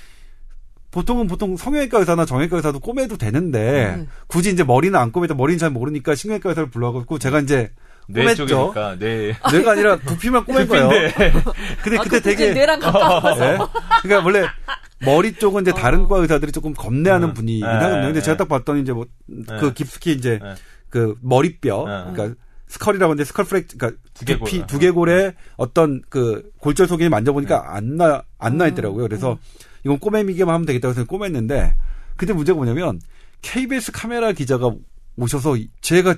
[0.91, 4.09] 보통은 보통 성형외과 의사나 정형외과 의사도 꼬매도 되는데 음.
[4.27, 7.71] 굳이 이제 머리는 안 꼬매도 머리는 잘 모르니까 신경외과 의사를 불러갖고 제가 이제
[8.07, 8.49] 뇌 꼬맸죠.
[8.49, 9.35] 쪽이니까 네.
[9.51, 10.89] 뇌가 아니라 두피만 꼬맨 거예요.
[11.83, 13.45] 근데 아, 그때 그 되게 뇌랑 가까워서.
[13.55, 13.59] 예?
[14.03, 14.47] 그러니까 원래
[15.05, 17.35] 머리 쪽은 이제 다른 과 의사들이 조금 겁내하는 음.
[17.35, 18.03] 분위기긴 예, 하거든요.
[18.07, 18.23] 근데 예.
[18.23, 19.73] 제가 딱 봤더니 이제 뭐그 예.
[19.75, 20.55] 깊숙이 이제 예.
[20.91, 22.13] 그 머리뼈, 예.
[22.13, 24.49] 그러니까 skull이라고 하는데 skull frac, 그러니까 두개골.
[24.49, 29.05] 두피 두개골에 어떤 그 골절 소견이 만져보니까 안 나 안나 있더라고요.
[29.07, 29.39] 그래서
[29.85, 31.75] 이건 꼬매미기만 하면 되겠다고 해서 꼬맸는데
[32.17, 33.01] 근데 문제가 뭐냐면
[33.43, 34.73] KBS 카메라 기자가
[35.17, 36.17] 오셔서 제가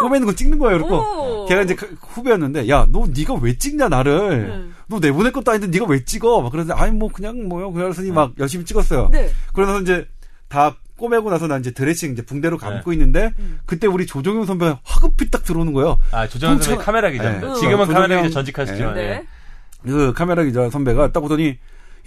[0.00, 0.78] 꼬매는 거 찍는 거예요.
[0.78, 1.46] 그리고 오.
[1.46, 4.74] 걔가 이제 그 후배였는데 야 너 네가 왜 찍냐 나를 음.
[4.86, 8.32] 너 내보낼 것도 아닌데 네가 왜 찍어 막 그러는데 아니 뭐 그냥 뭐요 그래서니 막
[8.38, 9.30] 열심히 찍었어요 네.
[9.52, 10.06] 그러면서 이제
[10.48, 12.66] 다 꼬매고 나서 난 이제 드레싱 이제 붕대로 네.
[12.66, 13.60] 감고 있는데 음.
[13.66, 17.48] 그때 우리 조종용 선배가 화급히 딱 들어오는 거예요 아 조정현 선배 카메라 기자입니다.
[17.48, 17.54] 네.
[17.60, 18.94] 지금은 어, 카메라 기자 전직하시지만.
[18.94, 19.00] 네.
[19.02, 19.24] 예.
[19.84, 21.58] 그 카메라 기자 선배가 딱 오더니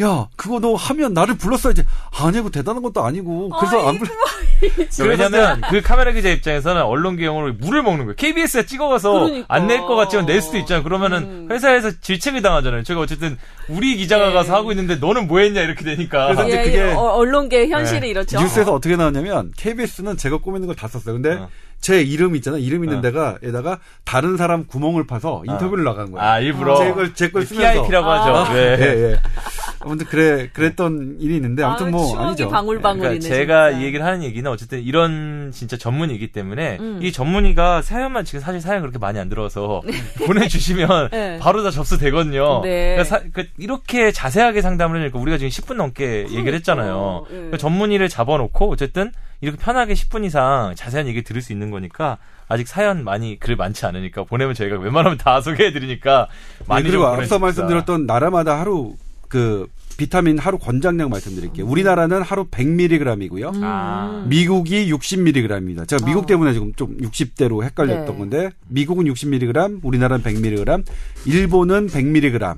[0.01, 1.83] 야 그거 너 하면 나를 불렀어야지
[2.19, 4.07] 아니고 대단한 것도 아니고 그래서 안 불.
[4.97, 8.15] 그 왜냐면 그 카메라 기자 입장에서는 언론 기용으로 물을 먹는 거예요.
[8.15, 9.45] KBS에 찍어가서 그러니까.
[9.53, 10.83] 안낼 것 같지만 낼 수도 있잖아요.
[10.83, 11.47] 그러면은 음.
[11.51, 12.83] 회사에서 질책을 당하잖아요.
[12.83, 13.37] 제가 어쨌든
[13.67, 14.33] 우리 기자가 네.
[14.33, 16.27] 가서 하고 있는데 너는 뭐 했냐 이렇게 되니까.
[16.27, 18.07] 그래서 이제 예, 그게- 예, 어, 언론계 현실이 네.
[18.09, 18.39] 이렇죠.
[18.39, 21.15] 뉴스에서 어 떻게 나왔냐면 KBS는 제가 꼬매는 걸 다 썼어요.
[21.15, 21.49] 근데 어.
[21.79, 22.57] 제 이름 있잖아.
[22.57, 23.01] 이름 있는 어.
[23.01, 26.25] 데가 에다가 다른 사람 구멍을 파서 인터뷰를 나간 거예요.
[26.27, 27.81] 아 일부러 제 걸, 제걸 쓰면서.
[27.83, 28.35] PIP라고 하죠.
[28.35, 28.53] 아.
[28.53, 28.59] 네.
[28.79, 29.19] 예, 예.
[29.83, 32.49] 아무튼 그래, 그랬던 일이 있는데, 아무튼 뭐, 추억이 아니죠.
[32.49, 33.01] 방울방울이네.
[33.19, 33.81] 그러니까 제가 진짜.
[33.81, 36.99] 이 얘기를 하는 얘기는 어쨌든 이런 진짜 전문이기 때문에 음.
[37.01, 39.81] 이 전문의가 사연만 지금 사실 사연 그렇게 많이 안 들어서
[40.27, 41.39] 보내주시면 네.
[41.39, 42.61] 바로 다 접수되거든요.
[42.63, 42.95] 네.
[42.95, 47.25] 그러니까 사- 그 이렇게 자세하게 상담을 해주니까 우리가 지금 10분 넘게 얘기를 했잖아요.
[47.29, 47.33] 예.
[47.35, 52.17] 그러니까 전문의를 잡아놓고 어쨌든 이렇게 편하게 10분 이상 자세한 얘기 들을 수 있는 거니까
[52.47, 56.27] 아직 사연 많이 글 많지 않으니까 보내면 저희가 웬만하면 다 소개해드리니까
[56.67, 57.39] 많이 네, 그리고 좀 앞서.
[57.39, 58.93] 말씀드렸던 나라마다 하루,
[59.31, 59.65] 그,
[59.95, 61.65] 비타민 하루 권장량 말씀드릴게요.
[61.65, 63.55] 우리나라는 하루 100mg이고요.
[63.55, 63.61] 음.
[63.63, 64.25] 아.
[64.27, 65.87] 미국이 60mg입니다.
[65.87, 66.25] 제가 미국 어.
[66.25, 68.17] 때문에 지금 좀 60대로 헷갈렸던 네.
[68.17, 70.85] 건데 미국은 60mg, 우리나라는 100mg,
[71.25, 72.57] 일본은 100mg,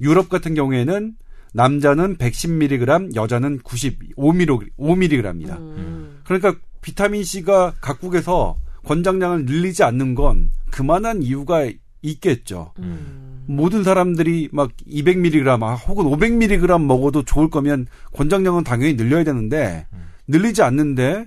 [0.00, 1.12] 유럽 같은 경우에는
[1.52, 5.58] 남자는 110mg, 여자는 95mg, 5mg입니다.
[5.58, 6.20] 음.
[6.24, 8.56] 그러니까 비타민 C가 각국에서
[8.86, 11.68] 권장량을 늘리지 않는 건 그만한 이유가
[12.04, 12.72] 있겠죠.
[12.78, 13.44] 음.
[13.46, 19.86] 모든 사람들이 막 200mg 아, 혹은 500mg 먹어도 좋을 거면 권장량은 당연히 늘려야 되는데
[20.28, 21.26] 늘리지 않는데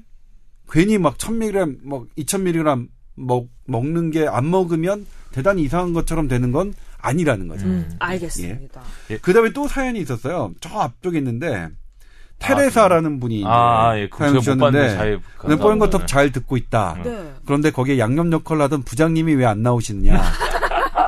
[0.70, 6.74] 괜히 막 1000mg, 뭐 2000mg 먹, 먹는 게 안 먹으면 대단히 이상한 것처럼 되는 건
[7.00, 7.66] 아니라는 거죠.
[7.66, 8.82] 음, 알겠습니다.
[9.22, 10.52] 그 다음에 또 사연이 있었어요.
[10.60, 11.70] 저 앞쪽에 있는데,
[12.40, 14.10] 테레사라는 분이 이제 아, 아, 예.
[14.10, 15.20] 그 사연 주셨는데,
[15.60, 17.00] 뽀얀거탑 잘 듣고 있다.
[17.04, 17.34] 네.
[17.46, 20.22] 그런데 거기에 양념 역할 하던 부장님이 왜 안 나오시느냐.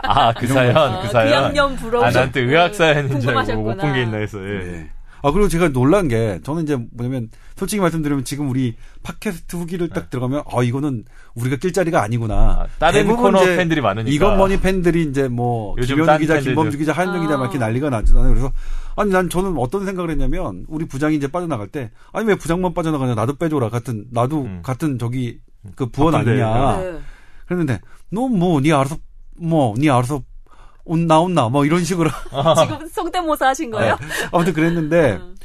[0.04, 1.32] 아, 그 사연, 아, 그그 사연.
[1.46, 2.06] 양념 부러워.
[2.06, 3.78] 아, 나한테 의학 사연인 줄 알고 못.
[3.78, 4.64] 본 게 있나 해서, 예.
[4.64, 4.90] 네.
[5.22, 10.10] 아, 그리고 제가 놀란 게, 저는 이제 뭐냐면, 솔직히 말씀드리면 지금 우리 팟캐스트 후기를 딱
[10.10, 11.04] 들어가면, 아, 이거는
[11.36, 12.36] 우리가 낄 자리가 아니구나.
[12.36, 12.64] 네.
[12.64, 14.14] 아, 다른 대부분 코너 이제 팬들이 많으니까.
[14.16, 16.40] 이건머니 팬들이 이제 뭐, 요즘 김현우 딴 기자.
[16.40, 17.38] 김범주 기자, 한정 기자 아.
[17.38, 18.30] 막 이렇게 난리가 나잖아요.
[18.30, 18.52] 그래서,
[18.96, 23.16] 아니, 난 저는 어떤 생각을 했냐면, 우리 부장이 이제 빠져나갈 때, 아니, 왜 부장만 빠져나가냐,
[23.16, 23.68] 나도 빼줘라.
[23.70, 24.62] 같은, 나도 음.
[24.64, 25.40] 같은 저기,
[25.76, 26.42] 그 부원 바쁜데.
[26.42, 26.78] 아니냐.
[26.78, 27.00] 네.
[27.46, 28.96] 그랬는데, 너 뭐, 니 알아서,
[29.40, 30.22] 뭐, 니 알아서,
[30.86, 32.10] 온나, 온나, 뭐, 이런 식으로.
[32.62, 33.98] 지금 성대모사 하신 거예요?
[34.32, 35.36] 아무튼 그랬는데 음.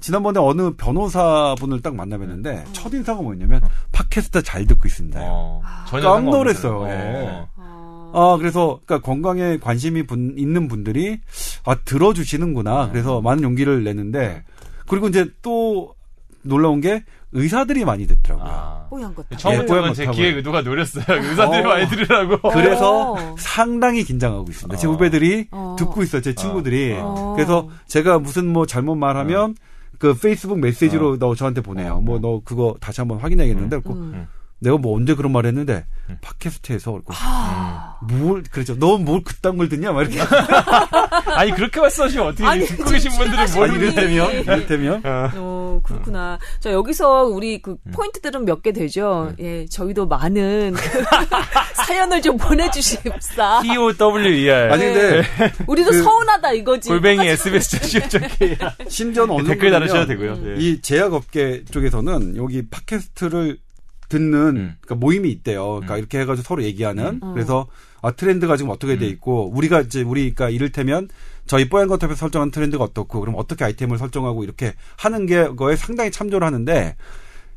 [0.00, 3.60] 지난번에 어느 변호사분을 딱 만나뵀는데 첫 인사가 뭐였냐면
[3.92, 5.18] 팟캐스트 잘 듣고 있습니다.
[5.22, 6.88] 어, 전혀 깜 상관없는 놀랐어요, 사람.
[6.88, 7.26] 예.
[7.26, 7.48] 어.
[7.56, 11.18] 아, 아 그래서 그러니까 건강에 관심이 분- 있는 분들이
[11.64, 12.90] 아 들어주시는구나.
[12.90, 14.44] 그래서 많은 용기를 내는데
[14.86, 15.94] 그리고 이제 또
[16.42, 18.46] 놀라운 게 의사들이 많이 듣더라고요.
[18.48, 18.86] 아.
[18.88, 19.26] 뽀얀 것.
[19.36, 20.36] 처음부터 뽀얀 제거 기획 타고요.
[20.38, 21.04] 의도가 노렸어요.
[21.08, 21.68] 의사들이 어.
[21.68, 22.48] 많이 들으라고.
[22.50, 23.36] 그래서 어.
[23.38, 24.76] 상당히 긴장하고 있습니다.
[24.78, 24.90] 제 어.
[24.92, 25.76] 후배들이 어.
[25.78, 26.22] 듣고 있어요.
[26.22, 26.96] 제 친구들이.
[26.98, 27.34] 어.
[27.36, 29.56] 그래서 제가 무슨 뭐 잘못 말하면
[29.98, 31.94] 그 페이스북 메시지로 너 저한테 보내요.
[31.94, 32.00] 어.
[32.00, 33.80] 뭐너 그거 다시 한번 확인해야겠는데.
[33.80, 34.26] 그래서 음.
[34.60, 36.18] 내가 뭐 언제 그런 말 했는데 음.
[36.20, 37.67] 팟캐스트에서 그랬고 아.
[38.00, 38.76] 뭘 그랬죠.
[38.78, 39.92] 너 뭘 그딴 걸 듣냐?
[39.92, 40.20] 막 이렇게.
[41.34, 44.38] 아니, 그렇게 말씀하시면 어떻게 아니, 듣고 계신 분들이 지금 뭘 이를테면 예.
[44.40, 46.38] 이를테면 어, 그렇구나.
[46.60, 47.92] 자, 여기서 우리 그 음.
[47.92, 49.32] 포인트들은 몇 개 되죠.
[49.38, 51.04] 예, 저희도 많은 그
[51.86, 53.62] 사연을 좀 보내주십사.
[53.96, 54.72] TOWER.
[54.72, 55.22] 아니 근데
[55.66, 56.88] 우리도 그- 서운하다 이거지.
[56.88, 58.70] 골뱅이 똑같이 SBS.co.kr.
[58.88, 60.38] 심지어는 어느 댓글 달으셔도 되고요.
[60.44, 60.56] 예.
[60.58, 63.58] 이 제약업계 쪽에서는 여기 팟캐스트를
[64.08, 64.74] 듣는 음.
[64.80, 65.66] 그러니까 모임이 있대요.
[65.74, 67.20] 그러니까 이렇게 해가지고 서로 얘기하는.
[67.22, 67.32] 음.
[67.34, 67.66] 그래서
[68.02, 69.10] 아 트렌드가 지금 어떻게 돼 음.
[69.10, 71.08] 있고 우리가 이제 우리가 이를테면
[71.46, 76.10] 저희 뽀얀 거탑에서 설정한 트렌드가 어떻고 그럼 어떻게 아이템을 설정하고 이렇게 하는 게 거에 상당히
[76.10, 76.96] 참조를 하는데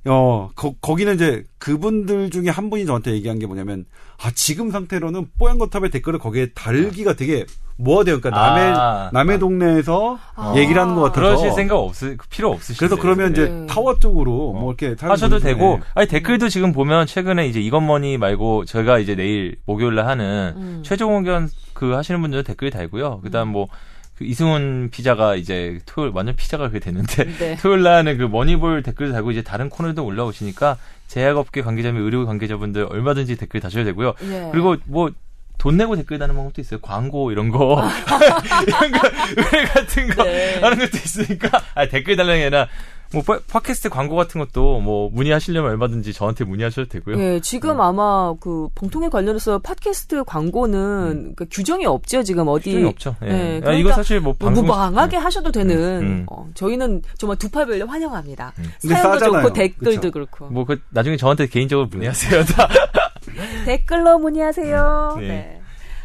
[0.06, 3.86] 어 거, 거기는 이제 그분들 중에 한 분이 저한테 얘기한 게 뭐냐면
[4.24, 7.46] 아 지금 상태로는 뽀얀 거탑의 댓글을 거기에 달기가 되게
[7.78, 8.20] 뭐가 돼요.
[8.20, 9.10] 그러니까 남의 아.
[9.12, 10.54] 남의 동네에서 아.
[10.56, 12.80] 얘기를 하는 것 같아서 그러실 생각 없으, 필요 없으시죠.
[12.80, 13.66] 그래서 그러면 이제 네.
[13.68, 15.84] 타워 쪽으로 뭐 이렇게 사연 하셔도 되고, 네.
[15.96, 20.82] 아니, 댓글도 지금 보면 최근에 이제 이건머니 말고 저희가 이제 내일 목요일날 하는 음.
[20.84, 23.22] 최종 의견 그 하시는 분들은 댓글 달고요.
[23.24, 23.68] 그 다음 뭐,
[24.18, 27.58] 그 이승훈 피자가 이제 토요일, 완전 피자가 그게 됐는데, 네.
[27.58, 32.88] 토요일 날은 그 머니볼 댓글 달고 이제 다른 코너도 올라오시니까 제약업계 관계자 및 의료 관계자분들
[32.90, 34.14] 얼마든지 댓글 다셔도 되고요.
[34.24, 34.50] 예.
[34.52, 35.12] 그리고 뭐,
[35.58, 36.80] 돈 내고 댓글 다는 방법도 있어요.
[36.80, 37.84] 광고 이런 거
[38.66, 40.60] 이런 거 의뢰 같은 거 네.
[40.60, 42.68] 하는 것도 있으니까 아, 댓글 달라는 게 아니라
[43.14, 47.20] 뭐 팟- 팟캐스트 광고 같은 것도 뭐 문의하시려면 얼마든지 저한테 문의하셔도 되고요.
[47.20, 47.82] 예, 지금 음.
[47.82, 52.24] 아마 그 봉통에 관련해서 팟캐스트 광고는 그 규정이 없죠.
[52.24, 52.74] 지금 어디 음.
[52.76, 53.16] 규정이 없죠.
[53.24, 53.28] 예.
[53.28, 56.26] 예, 아, 그러니까 이거 사실 뭐뭐 방송 무방하게 하셔도 되는 음, 음.
[56.32, 58.54] 어, 저희는 정말 두팔 벌려 환영합니다.
[58.82, 59.42] 근데 사연도 싸잖아요.
[59.44, 60.12] 좋고 댓글도 그쵸?
[60.12, 62.44] 그렇고 뭐 그 나중에 저한테 개인적으로 문의하세요.
[62.46, 62.68] 다.
[63.66, 65.16] 댓글로 문의하세요.
[65.20, 65.28] 네.
[65.28, 65.61] 네.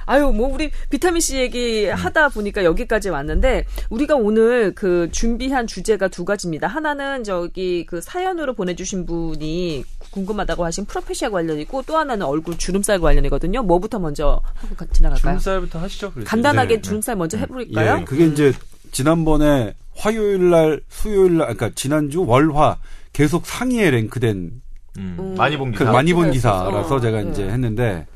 [0.07, 6.09] 아유, 뭐, 우리 비타민 C 얘기 하다 보니까 여기까지 왔는데, 우리가 오늘 그 준비한 주제가
[6.09, 6.69] 두 가지입니다.
[6.69, 13.62] 하나는 저기 그 사연으로 보내주신 분이 궁금하다고 하신 프로페시아 관련이고, 또 하나는 얼굴 주름살 관련이거든요.
[13.64, 15.38] 뭐부터 먼저 하고 가- 지나갈까요?
[15.38, 16.12] 주름살부터 하시죠.
[16.12, 16.29] 그래서.
[16.31, 16.83] 간단하게 네.
[16.83, 17.99] 주름살 먼저 해볼까요?
[18.01, 18.53] 예, 그게 이제
[18.92, 22.79] 지난번에 화요일 날, 수요일 날, 그러니까 지난주 월화
[23.12, 24.62] 계속 상위에 랭크된
[24.99, 25.35] 음, 음.
[25.37, 25.90] 많이 본그 기사.
[25.92, 26.31] 많이 본.
[26.31, 27.31] 기사라서 제가 네.
[27.31, 28.07] 이제 했는데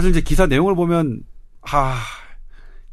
[0.00, 1.22] 사실 이제 기사 내용을 보면
[1.60, 2.00] 아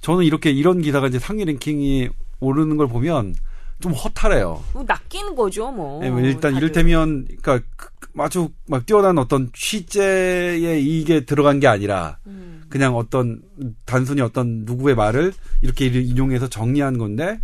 [0.02, 2.10] 저는 이렇게 이런 기사가 이제 상위 랭킹이
[2.42, 3.34] 오르는 걸 보면
[3.80, 4.62] 좀 허탈해요.
[4.74, 6.04] 뭐 낚이는 거죠, 뭐.
[6.04, 6.58] 예, 일단 다들.
[6.58, 7.90] 이를테면 그러니까 그-
[8.20, 12.64] 아주 막 뛰어난 어떤 취재에 이게 들어간 게 아니라 음.
[12.68, 13.42] 그냥 어떤
[13.86, 17.40] 단순히 어떤 누구의 말을 이렇게 인용해서 정리한 건데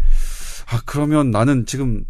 [0.68, 2.04] 아 그러면 나는 지금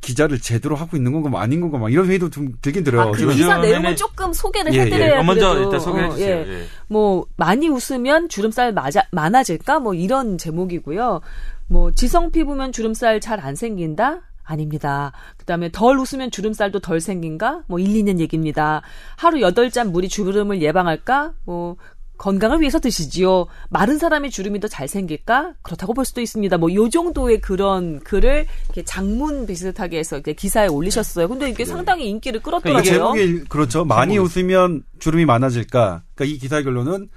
[0.00, 3.08] 기자를 제대로 하고 있는 건가 뭐 아닌 건가 막 이런 회의도 좀 들긴 들어요.
[3.08, 4.82] 아, 그 기사 내용을 조금 소개를 예, 예.
[4.82, 6.36] 해드려야 어, 먼저 그래도, 일단 소개해 어, 주세요.
[6.36, 6.48] 예.
[6.48, 6.64] 예.
[6.86, 9.80] 뭐 많이 웃으면 주름살 맞아, 많아질까?
[9.80, 11.20] 뭐 이런 제목이고요.
[11.66, 14.22] 뭐 지성 피부면 주름살 잘 안 생긴다?
[14.44, 15.12] 아닙니다.
[15.36, 17.64] 그 다음에 덜 웃으면 주름살도 덜 생긴가?
[17.66, 18.80] 뭐 1, 2년 얘기입니다.
[19.16, 21.32] 하루 8잔 물이 주름을 예방할까?
[21.44, 21.76] 뭐
[22.18, 23.46] 건강을 위해서 드시지요.
[23.70, 25.54] 마른 사람이 주름이 더 잘 생길까?
[25.62, 26.58] 그렇다고 볼 수도 있습니다.
[26.58, 31.28] 뭐 요 정도의 그런 글을 이렇게 장문 비슷하게 해서 이렇게 기사에 올리셨어요.
[31.28, 33.14] 근데 이게 상당히 인기를 그러니까 끌었더라고요.
[33.14, 33.84] 이 제목이 그렇죠.
[33.84, 36.02] 많이 제목이- 웃으면 주름이 많아질까?
[36.14, 37.08] 그러니까 이 기사의 결론은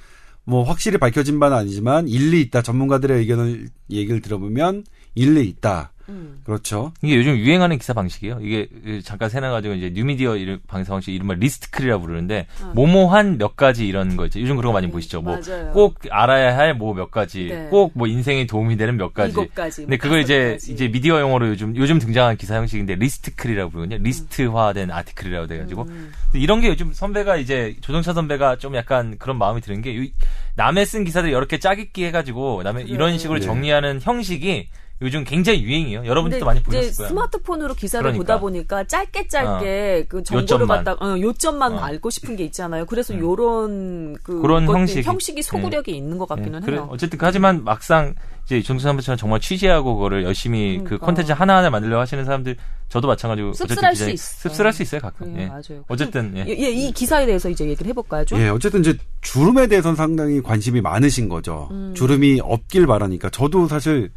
[0.43, 2.61] 뭐 확실히 밝혀진 바는 아니지만 일리 있다.
[2.61, 4.85] 전문가들의 의견을 얘기를 들어보면
[5.15, 5.91] 일리 있다.
[6.11, 6.41] 음.
[6.43, 6.91] 그렇죠.
[7.01, 8.39] 이게 요즘 유행하는 기사 방식이에요.
[8.41, 8.67] 이게
[9.03, 10.35] 잠깐 새나가지고 이제 뉴미디어
[10.67, 14.39] 방송 방식 이른바 listicle이라고 부르는데 모모한 몇 가지 이런 거 있죠.
[14.41, 15.21] 요즘 그런 거 많이 보시죠.
[15.21, 15.39] 뭐.
[15.73, 17.67] 꼭 알아야 할 뭐 몇 가지, 네.
[17.69, 19.33] 꼭뭐 인생에 도움이 되는 몇 가지.
[19.55, 20.73] 가지, 근데 뭐 그걸 이제 가지.
[20.73, 24.01] 이제 미디어 용어로 요즘 요즘 등장한 기사 형식인데 listicle이라고 부르거든요.
[24.03, 26.11] 리스트화된 article이라고 돼가지고 음.
[26.33, 30.13] 이런 게 요즘 선배가 이제 조동찬 선배가 좀 약간 그런 마음이 드는 게 이-
[30.55, 33.45] 남의 쓴 기사들 여러 개 짜깁기 해가지고 남의 이런 식으로 네.
[33.45, 34.67] 정리하는 형식이
[35.01, 36.05] 요즘 굉장히 유행이에요.
[36.05, 37.09] 여러분들도 많이 보셨을 거예요.
[37.09, 38.21] 스마트폰으로 기사를 그러니까.
[38.21, 40.67] 보다 보니까 짧게 짧게 그 정보를.
[40.67, 41.79] 갖다 어, 요점만 어.
[41.79, 42.85] 알고 싶은 게 있잖아요.
[42.85, 43.19] 그래서 음.
[43.19, 45.01] 요런 그 그런 것들, 형식이.
[45.03, 46.87] 형식이 소구력이 있는 것 같기는 예, 그래, 해요.
[46.91, 48.13] 어쨌든 하지만 막상
[48.45, 51.05] 이제 조정차 선배처럼 정말 취재하고 그거를 열심히 그 그러니까.
[51.07, 52.57] 콘텐츠 하나하나 만들려고 하시는 사람들
[52.89, 54.49] 저도 마찬가지고 습쓸할 수 기자님 있어.
[54.49, 55.33] 습쓸할 수 있어요 가끔.
[55.33, 55.45] 네, 예.
[55.47, 55.83] 맞아요.
[55.87, 56.45] 어쨌든 예.
[56.47, 58.39] 예, 예, 이 기사에 대해서 이제 얘기를 해볼까요, 좀?
[58.39, 61.69] 예, 어쨌든 이제 주름에 대해서는 상당히 관심이 많으신 거죠.
[61.71, 61.93] 음.
[61.95, 63.29] 주름이 없길 바라니까.
[63.29, 64.11] 저도 사실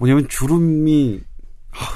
[0.00, 1.20] 뭐냐면 주름이
[1.70, 1.86] 하,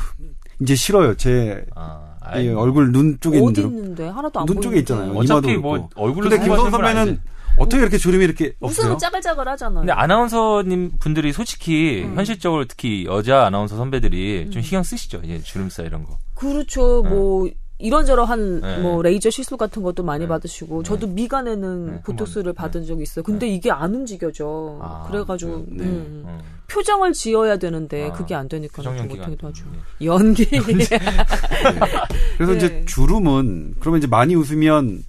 [0.61, 1.17] 이제 싫어요.
[1.17, 2.17] 제 아,
[2.57, 3.71] 얼굴 눈 쪽에 있는 주름.
[3.71, 4.79] 있는데 하나도 안눈 쪽에.
[4.81, 5.13] 있잖아요.
[5.13, 5.89] 어차피 이마도 뭐.
[5.97, 7.21] 얼굴로 근데 분 선배는.
[7.57, 8.97] 어떻게 이렇게 주름이 이렇게 없어요?
[8.97, 9.81] 짜글짜글 하잖아요.
[9.83, 12.17] 근데 아나운서님 분들이 솔직히 음.
[12.17, 15.21] 현실적으로 특히 여자 아나운서 선배들이 좀 신경 쓰시죠.
[15.23, 16.19] 이제 주름살 이런 거.
[16.35, 17.03] 그렇죠.
[17.05, 17.49] 뭐
[17.85, 18.79] 이런저런한 네.
[18.79, 23.23] 뭐 레이저 시술 같은 것도 많이 받으시고 저도 네, 미간에는 보톡스를 한번, 받은 적이 있어요.
[23.23, 24.79] 근데 이게 안 움직여져.
[24.81, 25.85] 아, 그래가지고 네.
[25.85, 26.39] 음, 음.
[26.67, 29.67] 표정을 지어야 되는데 아, 그게 안 되니까 못하기도 안 하죠.
[30.03, 30.47] 연기.
[32.39, 32.57] 그래서 네.
[32.57, 35.05] 이제 주름은 그러면 이제 많이 웃으면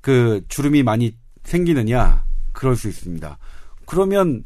[0.00, 2.24] 그 주름이 많이 생기느냐?
[2.52, 3.36] 그럴 수 있습니다.
[3.84, 4.44] 그러면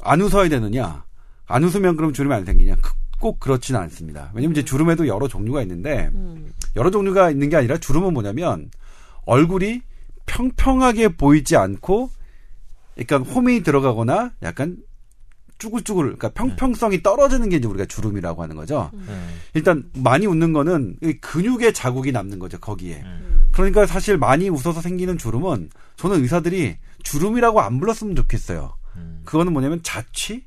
[0.00, 1.04] 안 웃어야 되느냐?
[1.46, 2.76] 안 웃으면 그럼 주름이 안 생기냐?
[3.18, 4.30] 그- 꼭 그렇지는 않습니다.
[4.34, 6.52] 왜냐면 이제 주름에도 여러 종류가 있는데 음.
[6.76, 8.70] 여러 종류가 있는 게 아니라 주름은 뭐냐면
[9.26, 9.82] 얼굴이
[10.26, 12.10] 평평하게 보이지 않고
[13.00, 14.76] 약간 홈이 들어가거나 약간
[15.58, 18.90] 쭈글쭈글 그러니까 평평성이 떨어지는 게 이제 우리가 주름이라고 하는 거죠.
[18.94, 19.40] 음.
[19.54, 23.02] 일단 많이 웃는 거는 이 근육의 자국이 남는 거죠 거기에.
[23.04, 23.48] 음.
[23.52, 28.76] 그러니까 사실 많이 웃어서 생기는 주름은 저는 의사들이 주름이라고 안 불렀으면 좋겠어요.
[28.96, 29.22] 음.
[29.24, 30.44] 그거는 뭐냐면 자취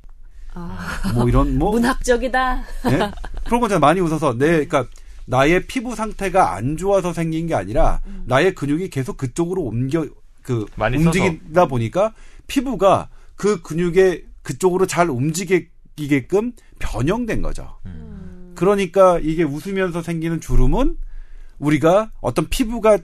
[0.53, 0.77] 아,
[1.13, 2.63] 뭐 이런 뭐 문학적이다.
[2.91, 3.11] 예?
[3.45, 3.79] 그런 거잖아요.
[3.79, 4.85] 많이 웃어서 내 그러니까
[5.25, 10.05] 나의 피부 상태가 안 좋아서 생긴 게 아니라 나의 근육이 계속 그쪽으로 옮겨
[10.43, 12.13] 그 많이 움직이다 보니까
[12.47, 17.77] 피부가 그 근육의 그쪽으로 잘 움직이게끔 변형된 거죠.
[17.85, 18.53] 음.
[18.55, 20.97] 그러니까 이게 웃으면서 생기는 주름은
[21.59, 22.97] 우리가 어떤 피부가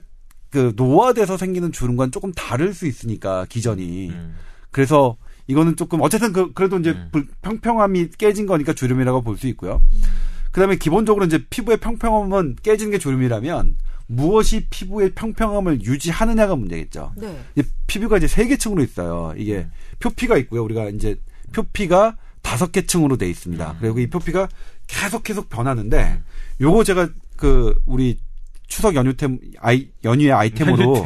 [0.50, 4.34] 그 노화돼서 생기는 주름과는 조금 다를 수 있으니까 기전이 음.
[4.70, 5.16] 그래서
[5.48, 7.08] 이거는 조금 어쨌든 그, 그래도 이제 음.
[7.10, 9.80] 불- 평평함이 깨진 거니까 주름이라고 볼 수 있고요.
[10.52, 17.12] 그다음에 기본적으로 이제 피부의 평평함은 깨지는 게 주름이라면 무엇이 피부의 평평함을 유지하느냐가 문제겠죠.
[17.16, 17.38] 네.
[17.56, 19.34] 이제 피부가 이제 세 개 층으로 있어요.
[19.36, 19.70] 이게 음.
[20.00, 20.62] 표피가 있고요.
[20.64, 21.16] 우리가 이제
[21.52, 23.70] 표피가 다섯 개 층으로 돼 있습니다.
[23.72, 23.76] 음.
[23.80, 24.48] 그리고 이 표피가
[24.86, 26.22] 계속 계속 변하는데
[26.60, 28.18] 요거 제가 그 우리
[28.68, 31.02] 추석 연휴템 아이 연휴의 아이템으로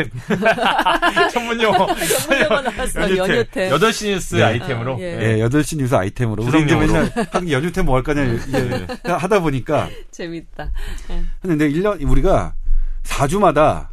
[1.32, 1.86] 전문 용어.
[1.94, 3.16] 전문용어 나왔어.
[3.16, 3.72] 연휴템.
[3.72, 4.42] 8시 뉴스 네.
[4.42, 4.96] 아이템으로.
[4.96, 5.38] 아, 예.
[5.38, 6.42] 예, 8시 뉴스 아이템으로.
[6.44, 6.74] 우리 이제.
[6.74, 10.70] 맨날 한 연휴템 뭐 할까냐 이제 하다 보니까 재밌다.
[11.44, 12.54] 했는데 1년 우리가
[13.04, 13.88] 4주마다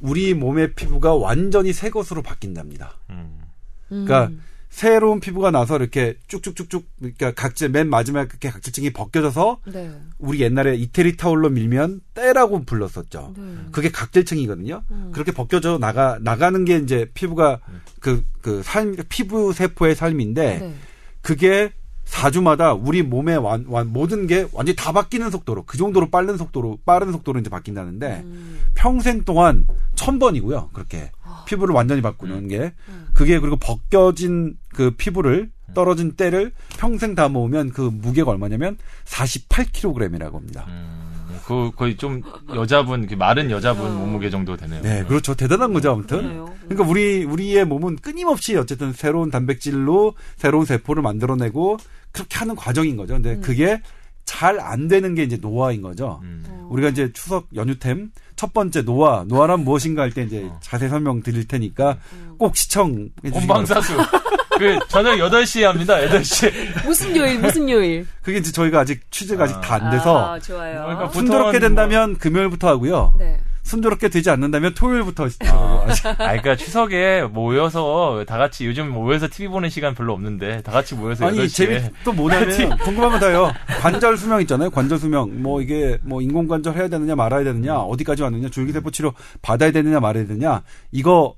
[0.00, 2.96] 우리 몸의 피부가 완전히 새 것으로 바뀐답니다.
[3.10, 3.42] 음.
[3.88, 4.42] 그러니까 음.
[4.72, 9.92] 새로운 피부가 나서 이렇게 쭉쭉쭉쭉 그러니까 각질 맨 마지막에 이렇게 각질층이 벗겨져서 네.
[10.18, 13.34] 우리 옛날에 이태리 타올로 밀면 때라고 불렀었죠.
[13.36, 13.54] 네.
[13.70, 14.82] 그게 각질층이거든요.
[14.90, 15.10] 음.
[15.12, 17.60] 그렇게 벗겨져 나가 나가는 게 이제 피부가
[18.00, 20.74] 그 그삶 피부 세포의 삶인데 네.
[21.20, 21.70] 그게
[22.04, 26.78] 4주마다 우리 몸의 완, 완- 모든 게 완전히 다 바뀌는 속도로 그 정도로 빠른 속도로
[26.84, 28.60] 빠른 속도로 이제 바뀐다는데 음.
[28.74, 30.70] 평생 동안 천 번이고요.
[30.72, 31.44] 그렇게 아.
[31.46, 32.74] 피부를 완전히 바꾸는 게
[33.14, 40.66] 그게 그리고 벗겨진 그 피부를 떨어진 때를 평생 다 모으면 그 무게가 얼마냐면 48kg이라고 합니다.
[40.68, 41.01] 음.
[41.46, 42.22] 그 거의 좀
[42.54, 43.94] 여자분 그 마른 여자분 어.
[43.94, 44.82] 몸무게 정도 되네요.
[44.82, 45.34] 네, 그렇죠.
[45.34, 46.46] 대단한 거죠, 아무튼.
[46.68, 51.78] 그러니까 우리 우리의 몸은 끊임없이 어쨌든 새로운 단백질로 새로운 세포를 만들어내고
[52.12, 53.14] 그렇게 하는 과정인 거죠.
[53.14, 53.80] 근데 그게
[54.24, 56.20] 잘안 되는 게 이제 노화인 거죠.
[56.22, 56.44] 음.
[56.70, 60.58] 우리가 이제 추석 연휴템 첫 번째 노화, 노화란 무엇인가 할 때 이제 어.
[60.62, 61.98] 자세히 설명 드릴 테니까
[62.38, 63.74] 꼭 시청해 주시기 바랍니다.
[63.74, 63.92] 본방사수.
[64.62, 65.96] 그 저녁 8시에 합니다.
[65.98, 66.84] 8시.
[66.86, 68.06] 무슨 요일, 무슨 요일.
[68.22, 70.82] 그게 이제 저희가 아직 취재가 아 직 다 안 돼서 아, 좋아요.
[70.84, 73.14] 그러니까 순조롭게 보통은 된다면 금요일부터 하고요.
[73.18, 73.38] 네.
[73.64, 79.46] 순조롭게 되지 않는다면 토요일부터 하고 아직 아, 그러니까 추석에 모여서 다 같이 요즘 모여서 TV
[79.48, 83.52] 보는 시간 별로 없는데 다 같이 모여서 아니 8시에 재미 또 뭐냐면 궁금한 건 다요.
[83.80, 84.68] 관절 수명 있잖아요.
[84.70, 85.42] 관절 수명.
[85.42, 90.00] 뭐 이게 뭐 인공 관절 해야 되느냐 말아야 되느냐 어디까지 왔느냐 줄기세포 치료 받아야 되느냐
[90.00, 91.36] 말아야 되느냐 이거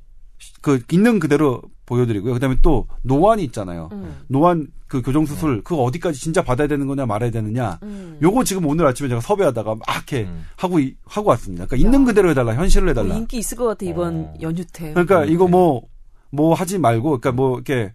[0.60, 2.32] 그 있는 그대로 보여드리고요.
[2.34, 3.88] 그다음에 또 노안이 있잖아요.
[3.92, 4.22] 음.
[4.28, 7.78] 노안 그 교정 수술 그거 어디까지 진짜 받아야 되는 거냐 말아야 되느냐.
[7.82, 8.18] 음.
[8.22, 10.44] 요거 지금 오늘 아침에 제가 섭외하다가 막 이렇게 음.
[10.56, 11.66] 하고 이- 하고 왔습니다.
[11.66, 13.08] 그러니까 있는 그대로 해달라, 현실을 해달라.
[13.08, 14.34] 뭐 인기 있을 것 같아 이번 어.
[14.40, 14.92] 연휴 때.
[14.92, 17.92] 그러니까 이거 뭐뭐 하지 말고 그러니까 뭐 이렇게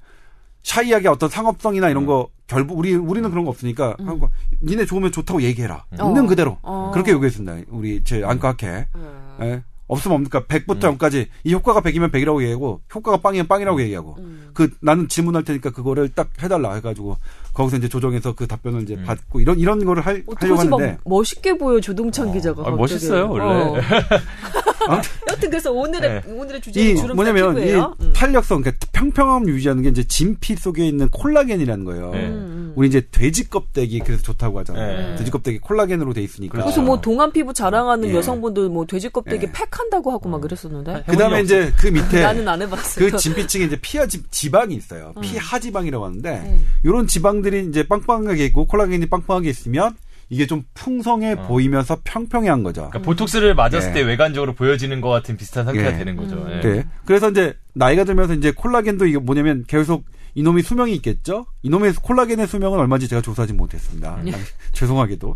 [0.63, 4.08] 샤이하게 어떤 상업성이나 이런 거 결국 우리 우리는 그런 거 없으니까 음.
[4.08, 4.30] 하고
[4.62, 5.86] 니네 좋으면 좋다고 얘기해라.
[5.99, 6.08] 어.
[6.10, 6.91] 있는 그대로 어.
[6.93, 7.69] 그렇게 요구했습니다.
[7.69, 8.88] 우리 제 안과학회.
[8.95, 9.38] 음.
[9.41, 9.63] 예.
[9.89, 14.52] 없으면 없으니까 100부터 0까지 이 효과가 100이면 100이라고 얘기하고 효과가 빵이면 빵이라고 얘기하고 음.
[14.54, 17.17] 그 나는 질문할 테니까 그거를 딱 해달라 해가지고
[17.54, 19.04] 거기서 이제 조정해서 그 답변을 이제 음.
[19.04, 22.63] 받고 이런 이런 거를 할, 하려고 어떡하지 막 하는데 멋있게 보여 조동찬 기자가.
[22.65, 22.71] 아.
[22.71, 23.43] 멋있어요, 원래.
[23.43, 23.75] 어.
[25.29, 26.31] 여튼 그래서 오늘의 네.
[26.31, 27.95] 오늘의 이 주제는 주름 뭐냐면 이 피부예요.
[28.01, 28.13] 음.
[28.13, 32.11] 탄력성 그러니까 평평함 유지하는 게 이제 진피 속에 있는 콜라겐이라는 거예요.
[32.11, 32.27] 네.
[32.27, 32.73] 음.
[32.75, 35.11] 우리 이제 돼지 껍데기 그래서 좋다고 하잖아요.
[35.11, 35.15] 네.
[35.17, 36.53] 돼지 껍데기 콜라겐으로 돼 있으니까.
[36.53, 36.65] 그렇죠.
[36.65, 38.15] 그래서 뭐 동안 피부 자랑하는 예.
[38.15, 39.51] 여성분들 뭐 돼지 껍데기 예.
[39.51, 41.03] 팩한다고 하고 막 그랬었는데.
[41.07, 42.99] 그다음에 이제 그 밑에 나는 안 해봤어.
[42.99, 45.13] 그 진피층에 이제 피하 지, 지방이 있어요.
[45.21, 46.67] 피하 지방이라고 하는데 음.
[46.83, 49.95] 이런 지방들이 이제 빵빵하게 있고 콜라겐이 빵빵하게 있으면
[50.29, 51.47] 이게 좀 풍성해 어.
[51.47, 52.89] 보이면서 평평해한 거죠.
[52.89, 53.93] 그러니까 보톡스를 맞았을 예.
[53.93, 55.97] 때 외관적으로 보여지는 것 같은 비슷한 상태가 예.
[55.97, 56.35] 되는 거죠.
[56.35, 56.61] 음.
[56.63, 56.67] 예.
[56.67, 56.87] 네.
[57.05, 61.47] 그래서 이제 나이가 들면서 이제 콜라겐도 이게 뭐냐면 계속 이놈이 수명이 있겠죠.
[61.63, 64.21] 이놈의 콜라겐의 수명은 얼마인지 제가 조사하지 못했습니다.
[64.27, 64.33] 예.
[64.73, 65.35] 죄송하게도.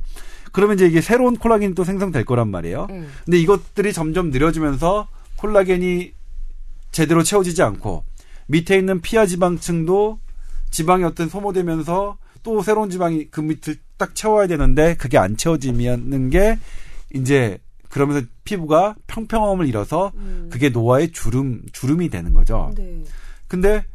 [0.51, 2.87] 그러면 이제 이게 새로운 콜라겐이 또 생성될 거란 말이에요.
[2.91, 3.09] 음.
[3.25, 6.11] 근데 이것들이 점점 느려지면서 콜라겐이
[6.91, 8.03] 제대로 채워지지 않고
[8.45, 10.19] 밑에 있는 피하 지방층도
[10.69, 16.59] 지방이 어떤 소모되면서 또 새로운 지방이 그 밑을 딱 채워야 되는데 그게 안 채워지는 게
[17.13, 17.57] 이제
[17.89, 20.49] 그러면서 피부가 평평함을 잃어서 음.
[20.51, 22.71] 그게 노화의 주름 주름이 되는 거죠.
[22.75, 23.03] 네.
[23.47, 23.85] 근데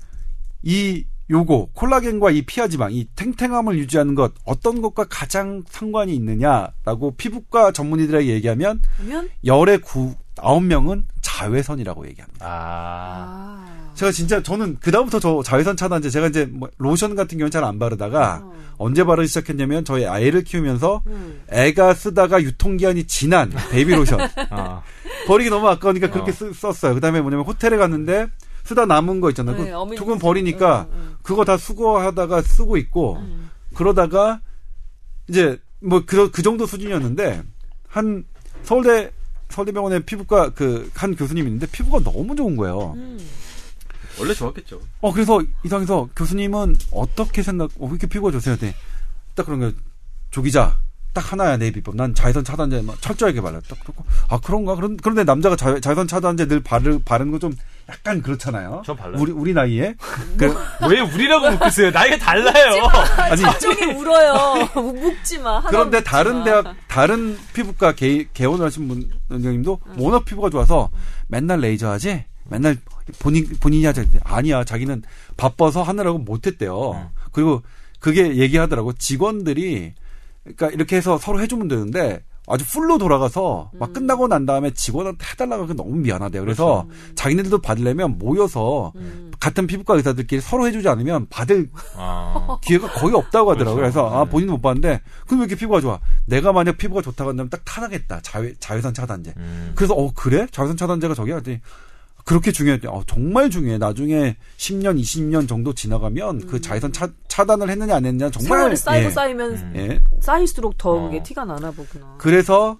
[0.63, 7.17] 이 요거 콜라겐과 이 피하 지방 이 탱탱함을 유지하는 것 어떤 것과 가장 상관이 있느냐라고
[7.17, 12.47] 피부과 전문의들에게 얘기하면 그러면 열의 구 아홉 명은 자외선이라고 얘기합니다.
[12.47, 13.65] 아.
[13.67, 13.88] 아.
[13.99, 17.81] 제가 진짜 저는 그다음부터 저 자외선 차단제 제가 이제 뭐 로션 같은 경우는 잘 안
[17.81, 18.53] 바르다가 어.
[18.77, 21.41] 언제 바르기 시작했냐면 저희 아이를 키우면서 음.
[21.51, 24.83] 애가 쓰다가 유통기한이 지난 베이비 로션 아.
[25.27, 26.35] 버리기 너무 아까우니까 그렇게 어.
[26.35, 26.95] 쓰- 썼어요.
[26.95, 28.29] 그다음에 뭐냐면 호텔에 갔는데
[28.63, 29.57] 쓰다 남은 거 있잖아요.
[29.57, 31.17] 네, 그 두근 쓰- 버리니까 음, 음.
[31.23, 33.51] 그거 다 수거하다가 쓰고 있고 음.
[33.75, 34.41] 그러다가
[35.29, 37.43] 이제 뭐그 그 정도 수준이었는데
[37.89, 38.25] 한
[38.63, 39.11] 서울대
[39.49, 42.95] 서울대병원의 피부과 그 한 교수님이 있는데 피부가 너무 좋은 거예요.
[44.17, 44.21] 음.
[44.21, 44.81] 원래 좋았겠죠.
[45.01, 47.71] 어 그래서 이상해서 교수님은 어떻게 생각?
[47.79, 48.57] 어, 왜 이렇게 피부가 좋으세요?
[48.57, 48.75] 네.
[49.35, 49.73] 딱 그런 거
[50.31, 50.77] 조기자
[51.15, 51.97] 딱 하나야 내 비법.
[51.97, 53.61] 난 자외선 차단제 막 철저하게 발라.
[53.69, 54.75] 딱 그렇고 아 그런가?
[54.77, 57.55] 그런 그런데 남자가 자, 자외선 차단제 늘 바르 바르는 거좀
[57.89, 58.83] 약간 그렇잖아요.
[58.85, 59.21] 전 발라요.
[59.21, 59.95] 우리 우리 나이에
[60.37, 60.55] 그
[60.89, 61.91] 왜 우리라고 묶으세요?
[61.91, 62.83] 나이가 달라요.
[63.17, 64.69] 아니 저기 울어요.
[64.75, 65.63] 묵지 마.
[65.63, 66.45] 그런데 묵지 다른 마.
[66.45, 70.91] 대학 다른 피부과 개, 개원을 하신 분 원장님도 워낙 피부가 좋아서
[71.29, 72.79] 맨날 레이저 하지 맨날
[73.19, 75.03] 본인 본인이 하자 아니야 자기는
[75.37, 77.09] 바빠서 하느라고 못했대요 음.
[77.33, 77.63] 그리고
[78.01, 79.95] 그게 얘기하더라고 직원들이
[80.43, 85.65] 그러니까 이렇게 해서 서로 해주면 되는데 아주 풀로 돌아가서 막 끝나고 난 다음에 직원한테 해달라고
[85.65, 89.29] 하기 너무 미안하대요 그래서 자기네들도 받으려면 모여서 음.
[89.41, 92.59] 같은 피부과 의사들끼리 서로 해주지 않으면 받을 아.
[92.65, 93.77] 기회가 거의 없다고 하더라고요.
[93.77, 94.09] 그래 그렇죠.
[94.09, 94.31] 서 아, 네.
[94.31, 96.01] 본인은 못 봤는데, 그럼 왜 이렇게 피부가 좋아?
[96.27, 98.21] 내가 만약 피부가 좋다고 한다면 딱 타나겠다.
[98.23, 99.35] 자외, 자외선 차단제.
[99.37, 99.73] 음.
[99.75, 100.47] 그래서, 어, 그래?
[100.51, 101.41] 자외선 차단제가 저기야?
[102.29, 102.89] 그렇게 중요했대.
[102.89, 103.79] 어, 정말 중요해.
[103.79, 108.59] 나중에 10년, 20년 정도 지나가면 그 자외선 차, 차단을 했느냐 안 했느냐 정말.
[108.59, 109.11] 세월이 쌓이고 예.
[109.11, 109.73] 쌓이면 음.
[109.77, 110.03] 예.
[110.21, 111.07] 쌓일수록 더 어.
[111.07, 112.17] 그게 티가 나나 보구나.
[112.19, 112.79] 그래서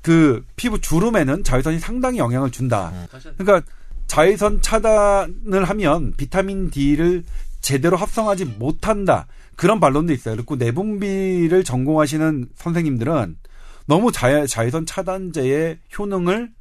[0.00, 2.90] 그 피부 주름에는 자외선이 상당히 영향을 준다.
[2.94, 3.34] 음.
[3.36, 3.70] 그러니까
[4.06, 7.22] 자외선 차단을 하면 비타민 D를
[7.60, 9.26] 제대로 합성하지 못한다.
[9.56, 10.36] 그런 반론도 있어요.
[10.36, 13.36] 그리고 내분비를 전공하시는 선생님들은
[13.84, 16.55] 너무 자, 자외선 차단제의 효능을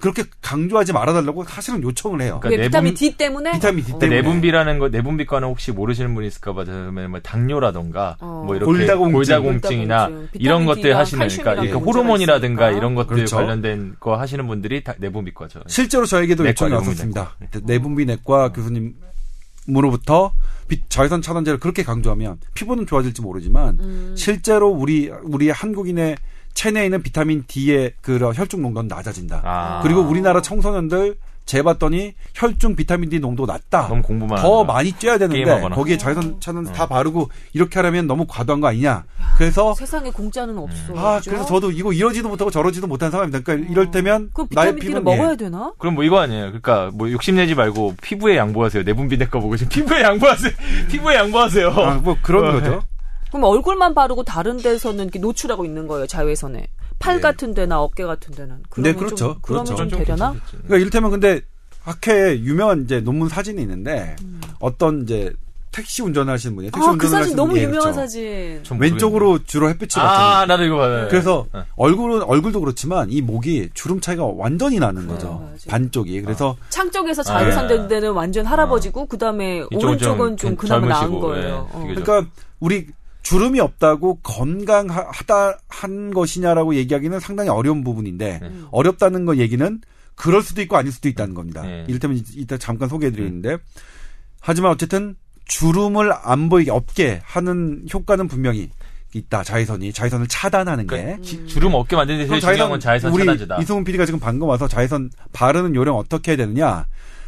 [0.00, 2.38] 그렇게 강조하지 말아달라고 사실은 요청을 해요.
[2.42, 3.52] 그러니까 왜 비타민 D 때문에?
[3.52, 4.22] 비타민 D 근데 때문에.
[4.22, 8.42] 내분비라는 거 내분비과는 혹시 모르시는 분이 있을까봐 그러면 뭐 당뇨라던가 어.
[8.46, 9.12] 뭐 이렇게 골다공증.
[9.12, 12.70] 골다공증이나 골다공증, 이런 비타민 것들 하시는 그러니까 문제가 호르몬이라든가.
[12.70, 13.36] 이런 것들 그렇죠.
[13.36, 15.60] 관련된 거 하시는 분들이 다 내분비과죠.
[15.68, 17.36] 실제로 저에게도 내과, 요청이 왔었습니다.
[17.40, 17.66] 내과.
[17.66, 18.94] 내분비 내과 교수님
[19.68, 20.32] 으로부터
[20.68, 24.14] 비- 자외선 차단제를 그렇게 강조하면 피부는 좋아질지 모르지만 음.
[24.16, 26.16] 실제로 우리 우리 한국인의
[26.54, 29.42] 체내에 있는 비타민 D의 그런 혈중 농도는 낮아진다.
[29.44, 29.80] 아.
[29.82, 33.88] 그리고 우리나라 청소년들 재봤더니 혈중 비타민 D 농도 낮다.
[33.88, 34.62] 너무 공부만 더.
[34.62, 35.74] 많이 쬐야 되는데 게임하거나.
[35.74, 39.02] 거기에 자외선 차단제 다 바르고 이렇게 하려면 너무 과도한 거 아니냐.
[39.36, 40.92] 그래서 세상에 공짜는 없어.
[40.96, 41.30] 아 그죠?
[41.30, 43.42] 그래서 저도 이거 이러지도 못하고 저러지도 못하는 상황입니다.
[43.42, 45.16] 그러니까 이럴 때면 그럼 나의 비타민 D를 피부는 예.
[45.16, 45.72] 먹어야 되나?
[45.78, 46.44] 그럼 뭐 이거 아니에요.
[46.46, 48.84] 그러니까 뭐 욕심 내지 말고 피부에 양보하세요.
[48.84, 50.52] 내분비 내과 보고 지금 피부에 양보하세요.
[50.88, 51.68] 피부에 양보하세요.
[51.70, 52.82] 아, 뭐 그런 어, 거죠.
[53.30, 56.66] 그럼 얼굴만 바르고 다른 데서는 이렇게 노출하고 있는 거예요, 자외선에.
[56.98, 57.20] 팔 네.
[57.22, 58.62] 같은 데나 어깨 같은 데는.
[58.68, 59.16] 그러면 네, 그렇죠.
[59.16, 59.88] 좀, 그러면 그렇죠.
[59.88, 60.32] 좀 되려나?
[60.32, 60.50] 괜찮겠지.
[60.50, 61.40] 그러니까 이를테면 근데
[61.82, 64.16] 학회에 유명한 이제 논문 사진이 있는데
[64.58, 65.32] 어떤 이제
[65.72, 68.00] 택시 운전하시는 분이 택시 아, 그 운전을 사진 하시는 너무 분이 유명한 그렇죠.
[68.00, 68.60] 사진.
[68.64, 70.08] 좀 왼쪽으로 주로 햇빛이 모르겠네.
[70.08, 70.46] 아, 받잖아요.
[70.46, 71.08] 나도 이거 봐요.
[71.08, 71.60] 그래서 네.
[71.76, 75.28] 얼굴은 얼굴도 그렇지만 이 목이 주름 차이가 완전히 나는 거죠.
[75.28, 75.54] 맞아요.
[75.68, 76.20] 반쪽이.
[76.22, 77.68] 그래서 창 쪽에서 아, 자외선 예.
[77.68, 81.48] 되는 데는 완전 할아버지고 그다음에 이쪽은 오른쪽은 좀, 좀 그나마 나은 젊으시고, 거예요.
[81.48, 81.82] 예, 어.
[81.86, 82.26] 그러니까
[82.58, 82.88] 우리
[83.22, 88.50] 주름이 없다고 건강하다 한 것이냐라고 얘기하기는 상당히 어려운 부분인데 네.
[88.70, 89.80] 어렵다는 거 얘기는
[90.14, 91.62] 그럴 수도 있고 아닐 수도 있다는 겁니다.
[91.62, 91.84] 네.
[91.88, 93.58] 이를테면 이- 이따 잠깐 소개해드리는데
[94.40, 95.16] 하지만 어쨌든
[95.46, 98.70] 주름을 안 보이게 없게 하는 효과는 분명히
[99.14, 99.42] 있다.
[99.42, 100.96] 자외선이 자외선을 차단하는 게.
[101.02, 103.60] 그러니까 지- 주름 없게 만드는 데 제일 중요한 건 자외선 우리 차단제다.
[103.60, 106.86] 이승훈 PD가 지금 방금 와서 자외선 바르는 요령 어떻게 해야 되느냐.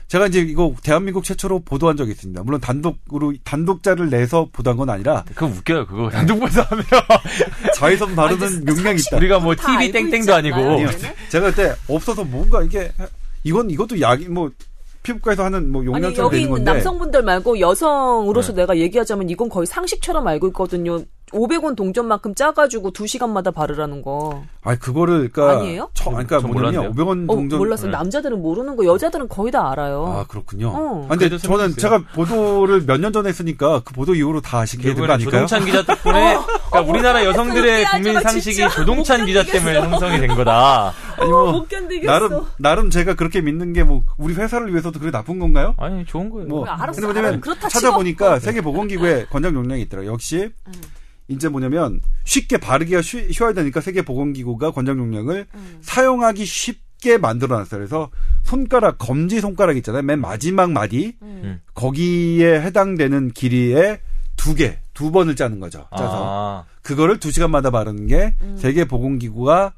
[0.09, 2.42] 제가 이제 이거 대한민국 최초로 보도한 적이 있습니다.
[2.42, 5.86] 물론 단독으로 단독자를 내서 보도한 건 아니라 그거 웃겨요.
[5.86, 6.84] 그거 단독보다 하면
[7.76, 9.16] 자외선 바르는 용량이 있다.
[9.16, 10.57] 우리가 뭐다 TV 땡땡도 아니고?
[10.57, 10.88] 아니요.
[11.30, 12.92] 제가 그때 없어서 뭔가 이게
[13.44, 14.50] 이건 이것도 약이 뭐
[15.03, 18.62] 피부과에서 하는 뭐 아니 용량처럼 여기 되는 건데 남성분들 말고 여성으로서 네.
[18.62, 21.00] 내가 얘기하자면 이건 거의 상식처럼 알고 있거든요.
[21.33, 24.45] 500원 동전만큼 짜가지고 2시간마다 바르라는 거.
[24.62, 25.91] 아 그거를 그러니까 아니에요?
[25.95, 26.93] 처, 아니, 그러니까 뭐냐면 몰랐네요.
[26.93, 27.91] 500원 어, 동전 몰랐어요.
[27.91, 27.97] 네.
[27.97, 30.07] 남자들은 모르는 거, 여자들은 거의 다 알아요.
[30.07, 30.68] 아 그렇군요.
[30.68, 31.07] 어.
[31.11, 31.76] 아, 근데 저는.
[31.76, 35.47] 제가 보도를 몇 년 전에 했으니까 그 보도 이후로 다 아시게 된 거 아닐까요?
[35.47, 36.37] 조동찬 기자 덕분에
[36.70, 38.68] 그러니까 우리나라 여성들의 국민 마, 상식이 진짜.
[38.70, 39.80] 조동찬 못 기자 때문에.
[39.80, 40.93] 형성이 된 거다.
[41.18, 42.12] 아니 뭐못 견디겠어.
[42.12, 45.74] 나름 나름 제가 그렇게 믿는 게 뭐 우리 회사를 위해서도 그게 나쁜 건가요?
[45.76, 46.47] 아니 좋은 거예요.
[46.47, 50.12] 뭐 알았어, 근데 뭐냐면 찾아보니까 세계 보건기구의 권장 용량이 있더라고요.
[50.12, 50.72] 역시 음.
[51.28, 55.78] 이제 뭐냐면 쉽게 바르기가 쉬, 쉬워야 되니까 세계 보건기구가 권장 용량을 음.
[55.80, 57.78] 사용하기 쉽게 만들어놨어요.
[57.78, 58.10] 그래서
[58.42, 60.02] 손가락 검지 손가락 있잖아요.
[60.02, 61.60] 맨 마지막 마디 음.
[61.74, 64.00] 거기에 해당되는 길이의
[64.36, 65.86] 두 개, 두 번을 짜는 거죠.
[65.96, 68.56] 짜서 아, 그거를 두 시간마다 바르는 게 음.
[68.58, 69.74] 세계 보건기구가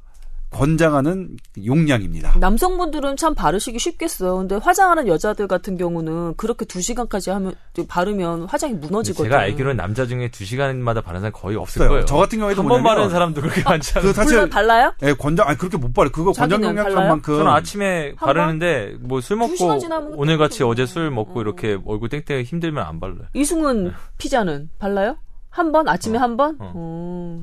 [0.55, 1.37] 권장하는
[1.67, 2.35] 용량입니다.
[2.39, 4.37] 남성분들은 참 바르시기 쉽겠어요.
[4.39, 7.55] 근데 화장하는 여자들 같은 경우는 그렇게 2시간까지 하면
[7.89, 9.31] 바르면 화장이 무너지거든요.
[9.31, 11.89] 제가 알기로는 남자 중에 2 시간마다 바르는 사람 거의 없을 없어요.
[11.89, 12.05] 거예요.
[12.07, 14.09] 저 같은 경우에도 한 번 바르는 사람도 그렇게 많지 않아요.
[14.11, 14.95] 그 사실 물론 발라요?
[15.03, 16.11] 예, 권장 아니 그렇게 못 바르.
[16.11, 17.09] 그거 권장 자기는 용량 발라요?
[17.09, 19.79] 만큼 저는 아침에 한 바르는데 뭐술두 먹고
[20.17, 20.63] 오늘 같이.
[20.63, 21.43] 어제 술 먹고 어.
[21.43, 23.27] 이렇게 얼굴 땡땡 힘들면 안 발라요.
[23.35, 23.91] 이승훈 네.
[24.19, 25.17] 피자는 발라요?
[25.51, 25.89] 한 번?
[25.89, 26.57] 아침에 어, 한 번?
[26.61, 26.73] 어.
[26.75, 27.43] 어.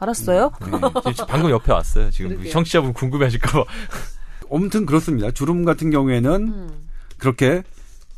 [0.00, 0.50] 알았어요?
[0.60, 1.12] 네.
[1.12, 2.10] 지금 방금 옆에 왔어요.
[2.10, 2.52] 지금 그러게요.
[2.52, 3.64] 청취자분 궁금해하실까봐.
[4.52, 5.30] 아무튼 그렇습니다.
[5.30, 6.70] 주름 같은 경우에는 음.
[7.18, 7.62] 그렇게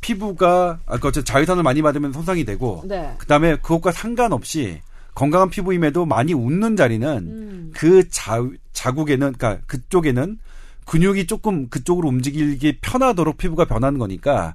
[0.01, 3.14] 피부가 아까 어쨌든 자외선을 많이 받으면 손상이 되고 네.
[3.18, 4.80] 그다음에 그것과 상관없이
[5.14, 7.70] 건강한 피부임에도 많이 웃는 자리는 음.
[7.74, 10.39] 그 자, 자국에는 그러니까 그쪽에는
[10.87, 14.55] 근육이 조금 그쪽으로 움직이기 편하도록 피부가 변하는 거니까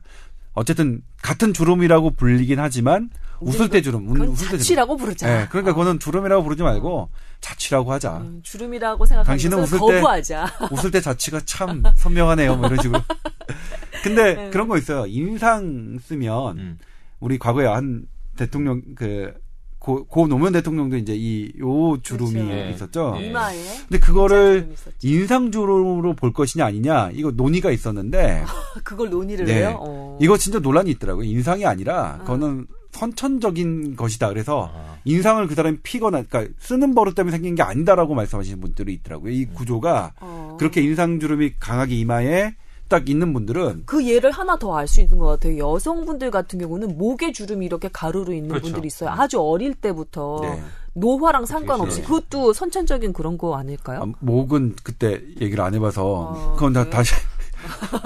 [0.54, 3.10] 어쨌든 같은 주름이라고 불리긴 하지만
[3.40, 4.58] 웃을 때 주름, 그건 웃을 때 주름.
[4.60, 5.30] 자취라고 부르자.
[5.42, 7.10] 예, 그러니까 그거는 주름이라고 부르지 말고
[7.42, 8.18] 자취라고 하자.
[8.18, 10.48] 음, 주름이라고 생각하는 당신은 웃을 때- 거부하자.
[10.72, 12.56] 웃을 때 자취가 참 선명하네요.
[12.58, 13.02] 뭐 이런 식으로.
[14.04, 14.50] 근데 네.
[14.50, 15.06] 그런 거 있어요.
[15.08, 16.78] 인상 쓰면 음.
[17.20, 18.04] 우리 과거에 한
[18.36, 19.34] 대통령 그
[19.80, 22.52] 고, 고 노무현 대통령도 이제 이 요 주름이 그렇죠.
[22.52, 22.70] 예.
[22.72, 23.16] 있었죠.
[23.20, 23.28] 예.
[23.28, 23.56] 이마에.
[23.88, 24.76] 근데 그거를.
[25.04, 28.44] 인상 주름으로 볼 것이냐 아니냐 이거 논의가 있었는데
[28.84, 29.60] 그걸 논의를 네.
[29.60, 29.78] 해요?
[29.80, 30.18] 어.
[30.22, 31.24] 이거 진짜 논란이 있더라고요.
[31.26, 32.18] 인상이 아니라 아.
[32.20, 34.30] 그거는 선천적인 것이다.
[34.30, 34.98] 그래서 아.
[35.06, 39.32] 인상을 그 사람이 피거나 그러니까 쓰는 버릇 때문에 생긴 게 아니다라고 말씀하시는 분들이 있더라고요.
[39.32, 40.58] 이 구조가 어.
[40.60, 42.56] 그렇게 인상 주름이 강하게 이마에
[42.90, 45.58] 딱 있는 분들은 그 예를 하나 더 알 수 있는 것 같아요.
[45.58, 48.64] 여성분들 같은 경우는 목에 주름이 이렇게 가루로 있는 그렇죠.
[48.68, 49.10] 분들이 있어요.
[49.10, 50.62] 아주 어릴 때부터 네.
[50.94, 52.08] 노화랑 상관없이 네.
[52.08, 54.02] 그것도 선천적인 그런 거 아닐까요?
[54.04, 56.92] 아, 목은 그때 얘기를 안 해봐서 어, 그건 다 그래요?
[56.94, 57.14] 다시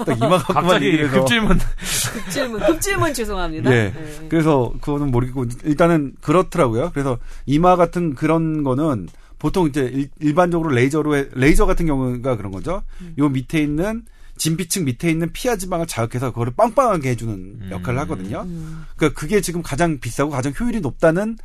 [0.04, 1.58] 딱 이마 갑자기 얘기를 해서 급질문.
[2.12, 3.72] 급질문, 급질문 죄송합니다.
[3.72, 3.92] 예.
[3.94, 4.26] 네.
[4.28, 6.90] 그래서 그거는 모르겠고 일단은 그렇더라고요.
[6.92, 9.08] 그래서 이마 같은 그런 거는
[9.38, 12.82] 보통 이제 일, 반적으로 레이저로 해, 레이저 같은 경우가 그런 거죠.
[13.00, 13.14] 음.
[13.18, 14.04] 요 밑에 있는
[14.36, 17.68] 진피층 밑에 있는 피하 지방을 자극해서 그거를 빵빵하게 해주는 음.
[17.70, 18.42] 역할을 하거든요.
[18.42, 18.84] 음.
[18.96, 21.36] 그러니까 그게 지금 가장 비싸고 가장 효율이 높다는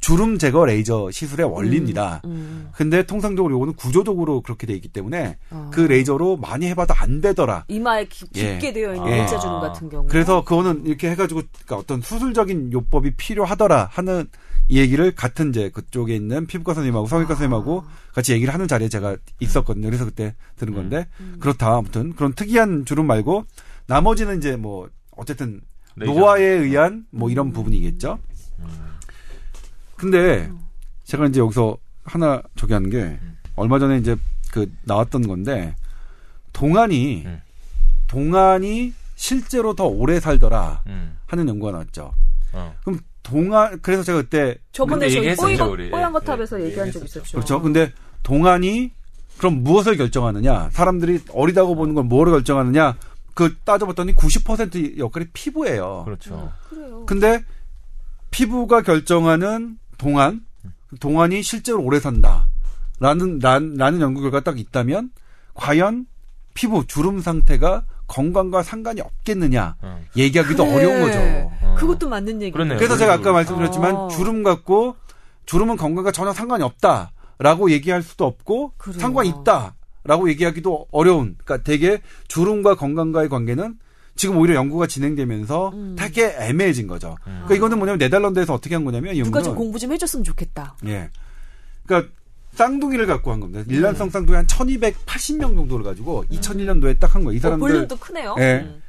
[0.00, 2.22] 주름 제거 레이저 시술의 원리입니다.
[2.24, 2.68] 음.
[2.72, 5.70] 근데 통상적으로 요거는 구조적으로 그렇게 돼 있기 때문에 어.
[5.72, 7.64] 그 레이저로 많이 해봐도 안 되더라.
[7.68, 8.58] 이마에 깊, 예.
[8.58, 9.18] 게 되어 있는 예.
[9.20, 10.06] 일자 주름 같은 경우.
[10.08, 14.26] 그래서 그거는 이렇게 해가지고 그러니까 어떤 수술적인 요법이 필요하더라 하는
[14.68, 19.16] 이 얘기를 같은 이제 그쪽에 있는 피부과 선생님하고 성형외과 선생님하고 같이 얘기를 하는 자리에 제가
[19.40, 19.86] 있었거든요.
[19.86, 21.06] 그래서 그때 들은 건데
[21.38, 23.44] 그렇다 아무튼 그런 특이한 주름 말고
[23.86, 25.60] 나머지는 이제 뭐 어쨌든
[25.96, 26.12] 레이저.
[26.18, 28.18] 노화에 의한 뭐 이런 부분이겠죠.
[29.96, 30.50] 근데
[31.04, 33.18] 제가 이제 여기서 하나 저기 하는 게
[33.56, 34.16] 얼마 전에 이제
[34.52, 35.74] 그 나왔던 건데
[36.52, 37.40] 동안이 음.
[38.06, 41.18] 동안이 실제로 더 오래 살더라 음.
[41.26, 42.12] 하는 연구가 나왔죠.
[42.52, 42.74] 어.
[42.84, 45.90] 그럼 동안 그래서 제가 그때 저번에 저희 얘기했었죠, 뽀얀, 우리.
[45.90, 47.04] 뽀얀 예, 거탑에서 예, 얘기한 적.
[47.04, 47.32] 있었죠.
[47.32, 47.60] 그렇죠.
[47.60, 47.92] 근데
[48.22, 48.92] 동안이
[49.38, 50.70] 그럼 무엇을 결정하느냐?
[50.70, 52.96] 사람들이 어리다고 보는 건 뭐를 결정하느냐?
[53.34, 56.02] 그 따져봤더니 90% 역할이 피부예요.
[56.04, 56.52] 그렇죠.
[56.70, 57.04] 그래요.
[57.06, 57.44] 근데
[58.30, 60.42] 피부가 결정하는 동안
[61.00, 65.10] 동안이 실제로 오래 산다라는 란, 라는 연구 결과 딱 있다면
[65.54, 66.06] 과연
[66.54, 70.00] 피부 주름 상태가 건강과 상관이 없겠느냐 어.
[70.16, 70.76] 얘기하기도 그래.
[70.76, 71.18] 어려운 거죠.
[71.62, 71.74] 어.
[71.76, 72.52] 그것도 맞는 얘기.
[72.52, 72.78] 그렇네요.
[72.78, 74.08] 그래서 제가 아까 말씀드렸지만 아.
[74.08, 74.96] 주름 갖고
[75.46, 78.98] 주름은 건강과 전혀 상관이 없다라고 얘기할 수도 없고 그래요.
[79.00, 81.36] 상관이 있다라고 얘기하기도 어려운.
[81.44, 83.76] 그러니까 되게 주름과 건강과의 관계는
[84.16, 85.96] 지금 오히려 연구가 진행되면서 음.
[85.98, 87.16] 되게 애매해진 거죠.
[87.24, 90.76] 그러니까 이거는 뭐냐면 네덜란드에서 어떻게 한 거냐면 이 누가 연구는 좀 공부 좀 해줬으면 좋겠다.
[90.86, 91.10] 예.
[91.86, 92.10] 그러니까
[92.54, 93.62] 쌍둥이를 갖고 한 겁니다.
[93.68, 97.34] 일란성 쌍둥이 한 1280명 정도를 가지고 2001년도에 딱 한 거예요.
[97.36, 98.34] 이 어, 사람들 볼륨도 크네요.
[98.38, 98.64] 예.
[98.66, 98.82] 음.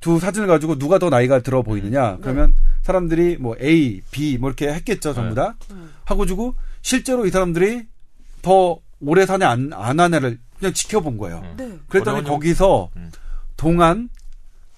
[0.00, 2.18] 두 사진을 가지고 누가 더 나이가 들어 보이느냐.
[2.20, 5.56] 그러면 사람들이 뭐 A, B 뭐 이렇게 했겠죠, 전부 다.
[6.04, 7.86] 하고 주고 실제로 이 사람들이
[8.42, 11.38] 더 오래 사냐 안, 안 하냐를 그냥 지켜본 거예요.
[11.42, 11.54] 음.
[11.56, 11.78] 네.
[11.88, 13.10] 그랬더니 거기서 음.
[13.56, 14.10] 동안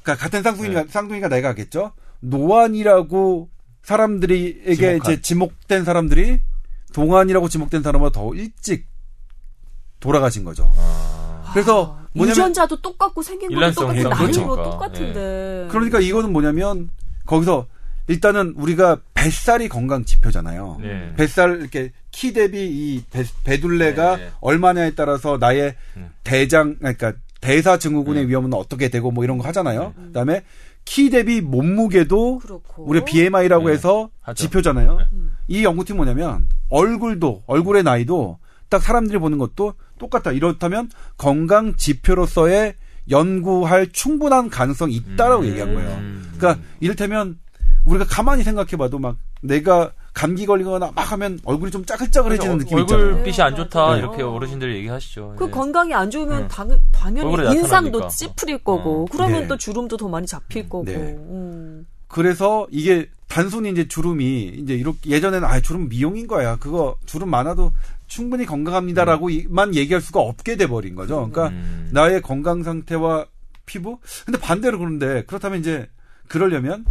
[0.07, 0.89] 그러니까 같은 쌍둥이가 네.
[0.89, 1.93] 쌍둥이가 나이가 하겠죠.
[2.21, 3.51] 노안이라고
[3.83, 4.97] 사람들이에게 지목한.
[4.97, 6.41] 이제 지목된 사람들이
[6.95, 8.87] 동안이라고 지목된 사람보다 더 일찍
[9.99, 10.73] 돌아가신 거죠.
[10.77, 11.51] 아.
[11.53, 14.09] 그래서 아, 뭐냐면 유전자도 똑같고 생긴 것도 똑같고 그렇죠.
[14.09, 14.71] 나이도 그러니까.
[14.71, 15.69] 똑같은데.
[15.71, 16.89] 그러니까 이거는 뭐냐면
[17.27, 17.67] 거기서
[18.07, 20.79] 일단은 우리가 뱃살이 건강 지표잖아요.
[20.81, 21.15] 네.
[21.17, 23.03] 뱃살 이렇게 키 대비 이
[23.43, 24.31] 배, 둘레가 네, 네.
[24.41, 26.11] 얼마냐에 따라서 나의 음.
[26.23, 27.15] 대장 그러니까
[27.47, 28.29] 대사 증후군의 음.
[28.29, 29.95] 위험은 어떻게 되고 뭐 이런 거 하잖아요.
[30.09, 30.43] 그다음에
[30.85, 32.85] 키 대비 몸무게도 그렇고.
[32.85, 34.43] 우리 BMI라고 네, 해서 하죠.
[34.43, 34.97] 지표잖아요.
[34.99, 35.05] 네.
[35.13, 35.37] 음.
[35.47, 38.39] 이 연구팀 뭐냐면 얼굴도 얼굴의 나이도
[38.69, 40.33] 딱 사람들이 보는 것도 똑같다.
[40.33, 42.75] 이렇다면 건강 지표로서의
[43.11, 45.49] 연구할 충분한 가능성이 있다라고 음.
[45.49, 45.91] 얘기한 거예요.
[45.99, 46.33] 음.
[46.37, 47.39] 그러니까 이를테면
[47.85, 53.07] 우리가 가만히 생각해봐도 막 내가 감기 걸리거나 막 하면 얼굴이 좀 짜글짜글해지는 느낌 있잖아요.
[53.09, 53.99] 얼굴빛이 안 좋다 네.
[53.99, 55.35] 이렇게 어르신들 얘기하시죠.
[55.37, 55.51] 그 네.
[55.51, 56.49] 건강이 안 좋으면 네.
[56.49, 58.09] 당, 당연히 인상도.
[58.09, 59.07] 찌푸릴 거고 어.
[59.13, 59.49] 그러면 네.
[59.49, 60.87] 또 주름도 더 많이 잡힐 거고.
[60.87, 60.95] 네.
[60.95, 61.87] 음.
[62.09, 66.57] 그래서 이게 단순히 이제 주름이 이제 이렇게 예전에는 아 주름 미용인 거야.
[66.57, 67.73] 그거 주름 많아도
[68.07, 71.29] 충분히 건강합니다라고만 얘기할 수가 없게 돼 버린 거죠.
[71.31, 71.91] 그러니까 음.
[71.93, 73.27] 나의 건강 상태와
[73.67, 73.99] 피부?
[74.25, 75.91] 근데 반대로 그런데 그렇다면 이제
[76.27, 76.87] 그러려면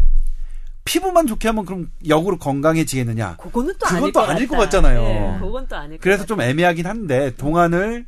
[0.85, 3.37] 피부만 좋게 하면 그럼 역으로 건강해지겠느냐?
[3.37, 4.57] 그거는 또 그건 아닐 또 것 아닐 것.
[4.57, 5.01] 같잖아요.
[5.01, 8.05] 네, 그건 또 아닐 그래서 것좀 애매하긴 한데 동안을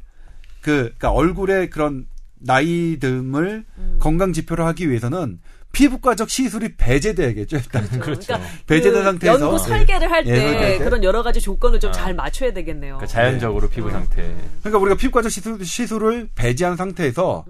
[0.62, 2.06] 그 그러니까 얼굴에 그런
[2.46, 3.98] 나이듦을 음.
[4.00, 5.40] 건강 지표로 하기 위해서는
[5.72, 7.58] 피부과적 시술이 배제돼야겠죠.
[7.58, 8.00] 일단 같다.
[8.00, 8.28] 그렇죠.
[8.28, 9.60] 그러니까 배제된 그 상태에서 연구 예.
[9.68, 10.78] 설계를 할 예, 때.
[10.80, 11.94] 그런 여러 가지 조건을 좀 아.
[11.94, 12.98] 잘 맞춰야 되겠네요.
[12.98, 14.36] 그러니까 자연적으로 피부 상태.
[14.62, 17.46] 그러니까 우리가 피부과적 시술, 시술을 배제한 상태에서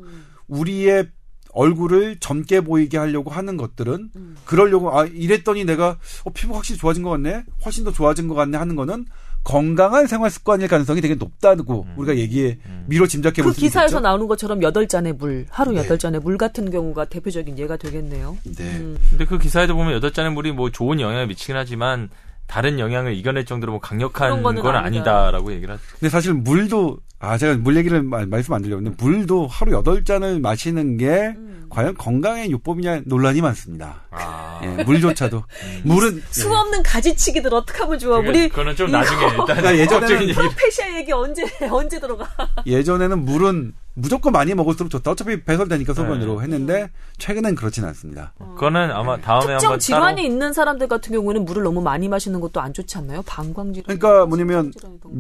[0.48, 1.10] 우리의
[1.58, 4.10] 얼굴을 젊게 보이게 하려고 하는 것들은
[4.46, 8.58] 그러려고 아 이랬더니 내가 어, 피부 확실히 좋아진 것 같네 훨씬 더 좋아진 것 같네
[8.58, 9.06] 하는 거는
[9.44, 14.00] 건강한 생활 습관일 가능성이 되게 높다고 우리가 얘기해 미로 짐작해 그볼수 기사에서 있겠죠.
[14.02, 15.78] 나오는 것처럼 여덟 잔의 물, 하루 네.
[15.80, 18.38] 여덟 잔의 물 같은 경우가 대표적인 예가 되겠네요.
[18.44, 18.64] 네.
[18.64, 18.98] 음.
[19.10, 22.10] 근데 그 기사에도 보면 여덟 잔의 물이 뭐 좋은 영향을 미치긴 하지만
[22.46, 24.80] 다른 영향을 이겨낼 정도로 뭐 강력한 건 아니다.
[24.84, 25.84] 아니다라고 얘기를 하죠.
[26.00, 28.82] 근데 사실 물도 아 제가 물 얘기를 말- 말씀 안 드려요.
[28.82, 31.36] 근데 물도 하루 여덟 잔을 마시는 게
[31.70, 34.04] 과연 건강의 요법이냐 논란이 많습니다.
[34.12, 34.62] 아.
[34.64, 35.44] 예, 물조차도
[35.84, 38.18] 물은 수 없는 가지치기들 어떻게 하면 좋아?
[38.18, 40.34] 그게- 우리 그거는 좀 나중에 일단 그러니까 예전에는.
[40.34, 42.28] 프로페시아 얘기 언제 언제 들어가?
[42.66, 45.10] 예전에는 물은 무조건 많이 먹을수록 좋다.
[45.12, 46.44] 어차피 배설되니까 소변으로 네.
[46.44, 48.32] 했는데 최근엔 그렇진 않습니다.
[48.38, 52.40] 그거는 아마 다음에 특정 한번 질환이 따로 있는 사람들 같은 경우에는 물을 너무 많이 마시는
[52.40, 53.24] 것도 안 좋지 않나요?
[53.26, 53.98] 방광 질환.
[53.98, 54.72] 그러니까 뭐냐면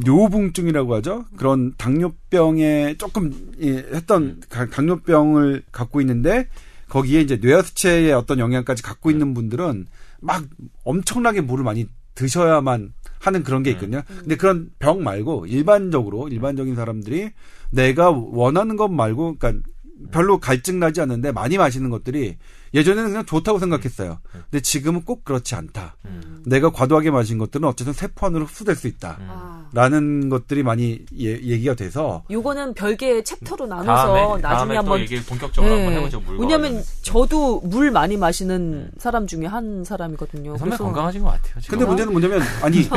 [0.05, 1.25] 뇨붕증이라고 하죠.
[1.37, 6.47] 그런 당 뇨병에 조금 예, 했던 가- 당뇨병을 갖고 있는데
[6.89, 9.87] 거기에 이제 뇌하수체의 어떤 영향까지 갖고 있는 분들은
[10.21, 10.43] 막
[10.83, 14.01] 엄청나게 물을 많이 드셔야만 하는 그런 게 있거든요.
[14.07, 17.31] 근데 그런 병 말고 일반적으로 일반적인 사람들이
[17.71, 19.67] 내가 원하는 것 말고 그러니까
[20.11, 22.37] 별로 갈증 나지 않는데 많이 마시는 것들이
[22.73, 24.19] 예전에는 그냥 좋다고 생각했어요.
[24.31, 25.95] 근데 지금은 꼭 그렇지 않다.
[26.05, 26.43] 음.
[26.45, 29.17] 내가 과도하게 마신 것들은 어쨌든 세포 안으로 흡수될 수 있다.
[29.27, 29.69] 아.
[29.73, 34.99] 라는 것들이 많이 예, 얘기가 돼서 요거는 별개의 챕터로 나눠서 다음에 나중에 다음에 또 한번
[35.01, 35.99] 얘기 본격적으로 한번 네.
[35.99, 36.19] 해보죠.
[36.21, 36.91] 물 왜냐면 관련해서.
[37.01, 40.57] 저도 물 많이 마시는 사람 중에 한 사람이거든요.
[40.57, 41.61] 선배 건강하신 것 같아요.
[41.61, 41.77] 지금.
[41.77, 42.87] 근데 문제는 뭐냐면 아니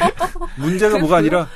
[0.58, 1.48] 문제가 뭐가 아니라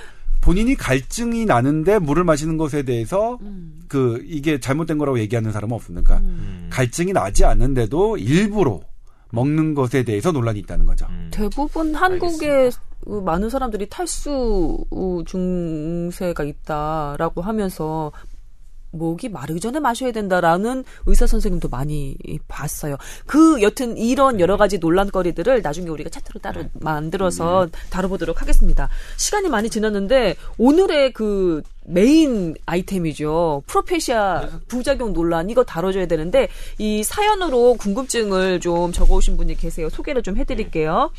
[0.44, 3.80] 본인이 갈증이 나는데 물을 마시는 것에 대해서 음.
[3.88, 6.18] 그 이게 잘못된 거라고 얘기하는 사람은 없습니까?
[6.18, 6.68] 음.
[6.70, 8.80] 갈증이 나지 않는데도 일부러
[9.30, 11.06] 먹는 것에 대해서 논란이 있다는 거죠.
[11.08, 11.30] 음.
[11.32, 12.70] 대부분 한국의
[13.06, 18.12] 어, 많은 사람들이 탈수 어, 증세가 있다라고 하면서
[18.94, 22.16] 목이 마르기 전에 마셔야 된다라는 의사 선생님도 많이
[22.48, 22.96] 봤어요.
[23.26, 28.88] 그 여튼 이런 여러 가지 논란거리들을 나중에 우리가 차트로 따로 만들어서 다뤄보도록 하겠습니다.
[29.16, 33.62] 시간이 많이 지났는데 오늘의 그 메인 아이템이죠.
[33.66, 39.90] 프로페시아 부작용 논란 이거 다뤄줘야 되는데 이 사연으로 궁금증을 좀 적어오신 분이 계세요.
[39.90, 41.10] 소개를 좀 해드릴게요.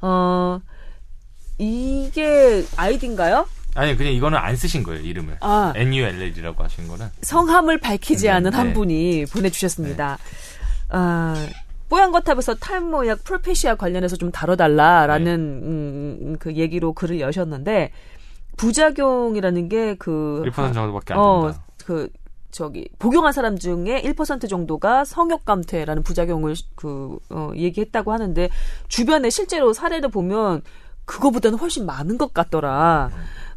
[0.00, 0.60] 어
[1.58, 3.46] 이게 아이디인가요?
[3.78, 5.36] 아니 그냥 이거는 안 쓰신 거예요 이름을.
[5.40, 5.72] 아.
[5.76, 7.06] NULL이라고 하신 거는.
[7.22, 8.72] 성함을 밝히지 음, 않은 한 네.
[8.74, 10.18] 분이 보내주셨습니다.
[10.90, 11.46] 아,
[11.88, 15.66] 뽀얀거탑에서 탈모약 프로페시아 관련해서 좀 다뤄달라라는 네.
[15.66, 17.92] 음, 그 얘기로 글을 여셨는데
[18.56, 21.64] 부작용이라는 게그 1% 정도밖에 안 어, 된다.
[21.84, 22.08] 그
[22.50, 28.48] 저기 복용한 사람 중에 1% 정도가 성욕 감퇴라는 부작용을 그 어, 얘기했다고 하는데
[28.88, 30.62] 주변에 실제로 사례를 보면
[31.04, 33.10] 그거보다는 훨씬 많은 것 같더라.
[33.12, 33.47] 그도-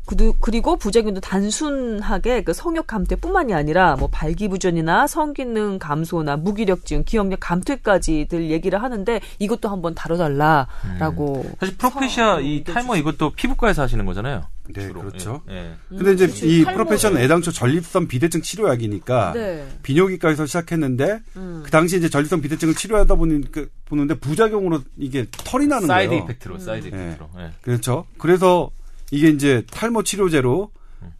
[0.41, 8.81] 그리고 부작용도 단순하게 그 성욕 감퇴뿐만이 아니라 뭐 발기부전이나 성기능 감소나 무기력증, 기억력 감퇴까지들 얘기를
[8.81, 11.45] 하는데 이것도 한번 다뤄달라라고.
[11.59, 14.43] 사실 프로페시아 서- 이 탈모 이것도 피부과에서 하시는 거잖아요.
[14.73, 15.01] 네, 주로.
[15.01, 15.41] 그렇죠.
[15.49, 15.55] 예.
[15.55, 15.71] 예.
[15.89, 19.67] 근데 이제 지금 이 프로페시아 애당초 전립선 비대증 치료약이니까 네.
[19.83, 21.61] 비뇨기과에서 시작했는데 음.
[21.65, 26.23] 그 당시 이제 전립선 비대증을 치료하다 보니 그 보는데 부작용으로 이게 털이 나는 사이드 거예요.
[26.23, 27.29] effect로 side effect로.
[27.39, 27.49] 예.
[27.61, 28.05] 그렇죠.
[28.17, 28.69] 그래서
[29.11, 30.71] 이게 이제 탈모 치료제로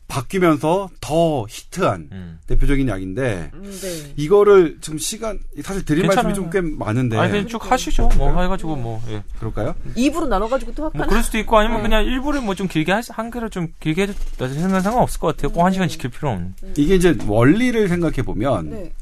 [0.08, 2.40] 바뀌면서 더 히트한 음.
[2.46, 4.14] 대표적인 약인데 음, 네.
[4.18, 6.28] 이거를 지금 시간 사실 드릴 괜찮아요.
[6.28, 8.10] 말씀이 좀 꽤 많은데 아니 그냥 쭉 하시죠.
[8.18, 9.02] 뭐 해가지고 뭐.
[9.10, 9.24] 예.
[9.40, 9.74] 그럴까요?
[9.96, 11.08] 입으로 나눠가지고 또뭐 합하나?
[11.08, 11.84] 그럴 수도 있고 아니면 네.
[11.84, 14.14] 그냥 일부를 뭐 좀 길게 하, 한 개를 좀 길게 해도
[14.50, 15.52] 생각 상관없을 것 같아요.
[15.54, 16.56] 꼭한 시간 지킬 필요 없는.
[16.76, 18.94] 이게 이제 원리를 생각해 보면 네.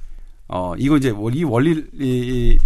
[0.48, 2.58] 어 이거 이제 이 원리 이, 이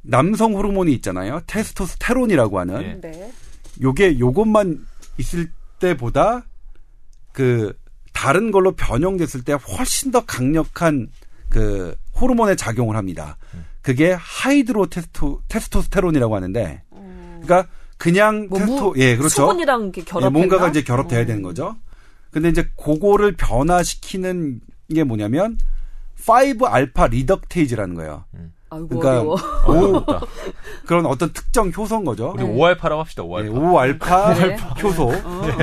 [0.00, 1.42] 남성 호르몬이 있잖아요.
[1.46, 3.00] 테스토스테론이라고 하는 예.
[3.10, 3.32] 네.
[3.82, 4.86] 요게 요것만
[5.20, 6.44] 있을 때보다
[7.32, 7.72] 그
[8.12, 11.08] 다른 걸로 변형됐을 때 훨씬 더 강력한
[11.48, 13.36] 그 호르몬의 작용을 합니다.
[13.82, 16.82] 그게 하이드로 테스토 테스토스테론이라고 하는데
[17.42, 17.66] 그러니까
[17.96, 19.42] 그냥 뭐 테스토 무- 예 그렇죠.
[19.42, 20.32] 수분이랑 이렇게 예, 결합.
[20.32, 21.76] 뭔가가 이제 결합돼야 되는 거죠.
[22.30, 24.60] 근데 이제 그거를 변화시키는
[24.94, 25.56] 게 뭐냐면
[26.28, 28.24] 5 alpha reductase라는 거예요.
[28.70, 29.22] 아이고 그러니까.
[29.68, 30.04] 오,
[30.86, 32.32] 그런 어떤 특정 효소인 거죠.
[32.36, 33.22] 우리 5알파라고 합시다.
[33.24, 33.42] 5알파.
[33.44, 34.56] 네, 5알파 네.
[34.82, 35.12] 효소.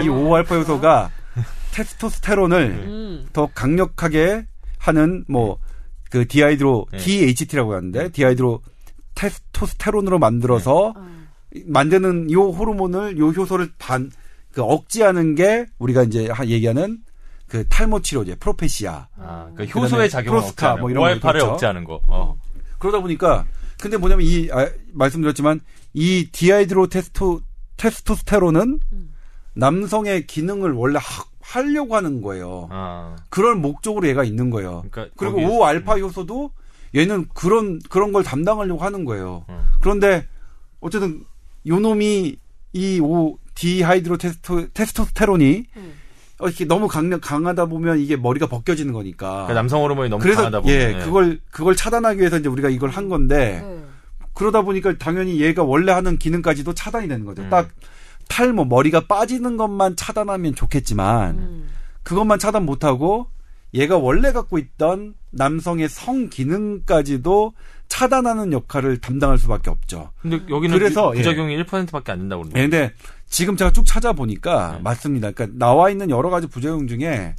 [0.02, 1.10] 이 5알파 효소가
[1.74, 3.28] 테스토스테론을 음.
[3.34, 4.46] 더 강력하게
[4.80, 5.58] 하는 뭐
[6.10, 6.98] 그 dihydro 네.
[7.00, 8.62] DHT라고 하는데 dihydro
[9.16, 10.94] 테스토스테론으로 만들어서
[11.54, 11.64] 네.
[11.68, 14.10] 만드는 요 호르몬을 요 효소를 반
[14.54, 17.00] 그 억제하는 게 우리가 이제 하- 얘기하는
[17.48, 19.08] 그 탈모 치료제 프로페시아.
[19.20, 21.52] 아, 그 효소의 작용을 프로스카 억제하는 뭐 이런 거 5알파를 있겠죠.
[21.52, 22.00] 억제하는 거.
[22.08, 22.36] 어.
[22.80, 23.46] 그러다 보니까
[23.80, 25.60] 근데 뭐냐면 이 아, 말씀드렸지만
[25.94, 27.42] 이 dihydro 테스토
[27.78, 29.14] 테스토스테론은 음.
[29.54, 32.68] 남성의 기능을 원래 하, 하려고 하는 거예요.
[32.72, 33.16] 아.
[33.30, 34.84] 그럴 목적으로 얘가 있는 거예요.
[34.92, 36.52] 그러니까 그리고 거기에서- 5 알파 효소도
[36.96, 39.46] 얘는 그런 그런 걸 담당하려고 하는 거예요.
[39.50, 39.60] 음.
[39.82, 40.28] 그런데
[40.80, 41.24] 어쨌든
[41.68, 42.38] 요놈이
[42.76, 45.94] 이5 dihydro 테스토 테스토스테론이 음.
[46.40, 49.28] 어, 이렇게 너무 강력 강하다 보면 이게 머리가 벗겨지는 거니까.
[49.28, 52.90] 그러니까 남성 호르몬이 너무 그래서 강하다 보면 예, 그걸 그걸 차단하기 위해서 이제 우리가 이걸
[52.90, 53.84] 한 건데 네.
[54.34, 57.42] 그러다 보니까 당연히 얘가 원래 하는 기능까지도 차단이 되는 거죠.
[57.42, 57.50] 음.
[57.50, 57.70] 딱
[58.28, 61.70] 탈모 머리가 빠지는 것만 차단하면 좋겠지만 음.
[62.04, 63.28] 그것만 차단 못하고
[63.74, 67.54] 얘가 원래 갖고 있던 남성의 성 기능까지도
[67.88, 70.12] 차단하는 역할을 담당할 수밖에 없죠.
[70.22, 71.20] 근데 여기는 그래서, 예.
[71.20, 72.78] 부작용이 1%밖에 안 된다고 예, 그러는데.
[72.80, 72.94] 근데
[73.30, 74.80] 지금 제가 쭉 찾아보니까 네.
[74.84, 75.32] 맞습니다.
[75.32, 77.36] 그러니까 나와 있는 여러 가지 부작용 중에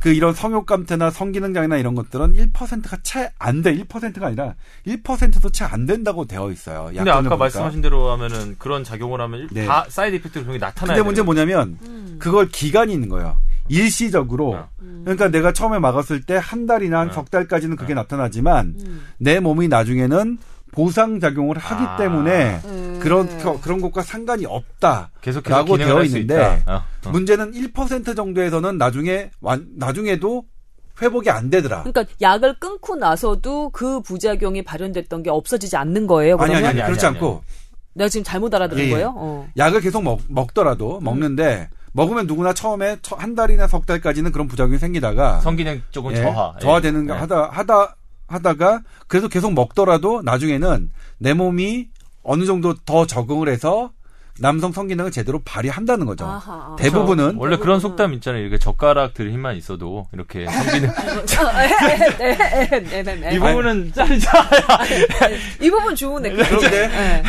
[0.00, 3.74] 그 이런 성욕 감퇴나 성기능 장애나 이런 것들은 1%가 채 안 돼.
[3.74, 4.54] 1%가 아니라
[4.86, 6.90] 1%도 채 안 된다고 되어 있어요.
[6.94, 7.36] 근데 아까 보니까.
[7.36, 9.64] 말씀하신 대로 하면은 그런 작용을 하면 네.
[9.66, 10.96] 다 side effect로 게 나타나요.
[10.96, 12.16] 근데 문제 뭐냐면 음.
[12.18, 13.38] 그걸 기간이 있는 거예요.
[13.68, 14.56] 일시적으로.
[14.56, 14.68] 어.
[15.04, 17.12] 그러니까 내가 처음에 막았을 때 한 달이나 한 어.
[17.12, 19.06] 석 달까지는 그게 나타나지만 음.
[19.16, 20.36] 내 몸이 나중에는
[20.74, 21.96] 보상 작용을 하기 아.
[21.96, 22.98] 때문에 음.
[23.00, 25.10] 그런 겨- 그런 것과 상관이 없다.
[25.20, 26.62] 계속해서 되어 있는데.
[26.66, 27.10] 어, 어.
[27.10, 30.44] 문제는 1% 정도에서는 나중에 완- 나중에도
[31.00, 31.82] 회복이 안 되더라.
[31.84, 36.36] 그러니까 약을 끊고 나서도 그 부작용이 발현됐던 게 없어지지 않는 거예요.
[36.36, 37.42] 아니 그러면 아니 아니 아니, 그렇지 아니, 않고
[37.94, 38.90] 내가 지금 잘못 알아들은 예, 예.
[38.90, 39.12] 거예요.
[39.16, 39.48] 어.
[39.56, 44.78] 약을 계속 먹, 먹더라도 먹는데 먹으면 누구나 처음에 처- 한 달이나 석 달까지는 그런 부작용이
[44.78, 46.52] 생기다가 성기능 쪽은 예, 저하.
[46.56, 46.60] 예.
[46.60, 47.18] 저하되는 거 예.
[47.18, 47.96] 하다 하다
[48.34, 51.88] 하다가 그래도 계속 먹더라도 나중에는 내 몸이
[52.22, 53.92] 어느 정도 더 적응을 해서
[54.40, 56.24] 남성 성기능을 제대로 발휘한다는 거죠.
[56.24, 56.76] 아하, 아하.
[56.76, 58.42] 대부분은 원래 그런 속담 있잖아요.
[58.42, 60.90] 이렇게 젓가락 들 힘만 있어도 이렇게 성기능.
[63.32, 64.48] 이 부분은 짜리자.
[65.60, 66.30] 이 부분 좋으네.
[66.32, 67.22] 그런데 네.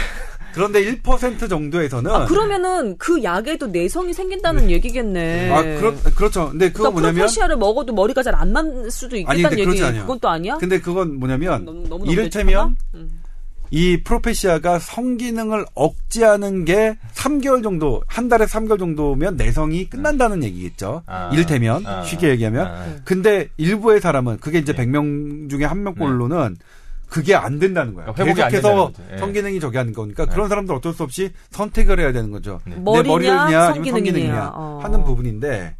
[0.55, 5.51] 그런데 1% 정도에서는 아, 그러면은 그 약에도 내성이 생긴다는 얘기겠네.
[5.51, 6.49] 아, 그렇, 그렇죠.
[6.49, 9.83] 근데 그거 그러니까 뭐냐면 프로페시아를 먹어도 머리가 잘안날 수도 있겠다는 그렇지 얘기.
[9.83, 10.01] 않아요.
[10.03, 10.55] 그건 또 아니야?
[10.57, 12.77] 근데 그건 뭐냐면 너무, 너무 이를테면?
[12.93, 13.21] 음.
[13.69, 21.01] 이 프로페시아가 성기능을 억제하는 게 3개월 정도, 한 달에 3개월 정도면 내성이 끝난다는 얘기겠죠.
[21.07, 21.31] 아.
[21.33, 22.03] 이를테면, 아.
[22.03, 22.67] 쉽게 얘기하면.
[22.67, 22.85] 아.
[23.03, 24.85] 근데 일부의 사람은, 그게 이제 네.
[24.85, 26.55] 100명 중에 한 명꼴로는
[27.09, 28.11] 그게 안 된다는 거야.
[28.13, 28.91] 그러니까 계속해서.
[29.13, 29.17] 예.
[29.17, 30.31] 성기능이 저기 하는 거니까 네.
[30.31, 32.59] 그런 사람들 어쩔 수 없이 선택을 해야 되는 거죠.
[32.65, 32.75] 네.
[32.75, 33.91] 내 머리냐, 머리냐, 아니면 성기능이냐.
[34.11, 34.79] 성기능이냐 어.
[34.83, 35.75] 하는 부분인데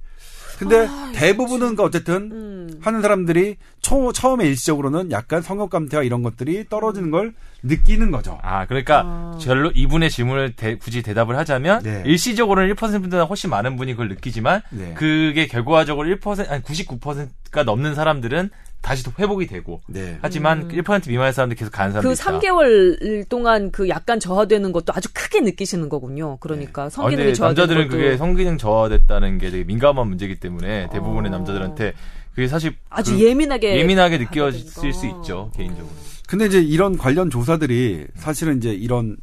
[0.57, 2.79] 근데 대부분은 그 어쨌든 음.
[2.81, 8.39] 하는 사람들이 초, 처음에 일시적으로는 약간 성욕 감퇴와 이런 것들이 떨어지는 걸 느끼는 거죠.
[8.41, 9.39] 아, 그러니까 아.
[9.43, 12.03] 별로 이분의 질문을 대- 굳이 대답을 하자면 네.
[12.05, 14.93] 일시적으로는 1%보다 훨씬 많은 분이 그걸 느끼지만 네.
[14.95, 18.49] 그게 결과적으로 1% 아니 99%가 넘는 사람들은
[18.85, 20.19] 다시 또 회복이 되고 네.
[20.21, 25.09] 하지만 1% 미만의 사람들 계속 가는 사람들 그 3개월 동안 그 약간 저하되는 것도 아주
[25.11, 26.37] 크게 느끼시는 거군요.
[26.37, 31.35] 그러니까 성기능이 저하되는 남자들은 것도 그게 성기능 저하됐다는 게 되게 민감한 문제이기 때문에 대부분의 어.
[31.35, 31.93] 남자들한테
[32.35, 34.93] 그게 사실 아주 그 예민하게 예민하게 하게 느껴질.
[34.93, 35.89] 수 있죠 개인적으로.
[36.27, 39.17] 근데 이제 이런 관련 조사들이 사실은 이제 이런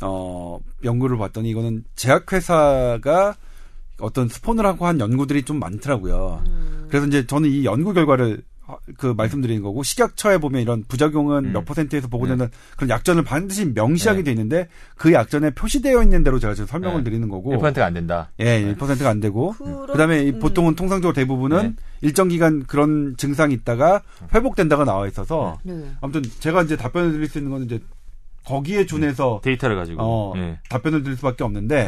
[0.00, 3.34] 어 연구를 봤더니 이거는 제약회사가
[3.98, 6.44] 어떤 스폰을 하고 한 연구들이 좀 많더라고요.
[6.88, 8.57] 그래서 이제 저는 이 연구 결과를 어,
[8.98, 11.52] 그 말씀드리는 거고 식약처에 보면 이런 부작용은 음.
[11.52, 14.24] 몇 퍼센트에서 보고되는 그런 약전을 반드시 명시하게 네.
[14.24, 17.04] 돼 있는데 그 약전에 표시되어 있는 대로 제가 지금 설명을 네.
[17.04, 18.30] 드리는 거고 1%가 안 된다.
[18.40, 20.38] 예, 1%가 안 되고 그런- 그다음에 이 음.
[20.38, 21.74] 보통은 통상적으로 대부분은 네.
[22.02, 24.02] 일정 기간 그런 증상이 있다가
[24.34, 25.90] 회복된다가 나와 있어서 네.
[26.00, 27.80] 아무튼 제가 이제 답변을 드릴 수 있는 건 이제
[28.44, 30.02] 거기에 준해서 데이터를 가지고.
[30.02, 30.58] 어, 예.
[30.70, 31.86] 답변을 드릴 수밖에 없는데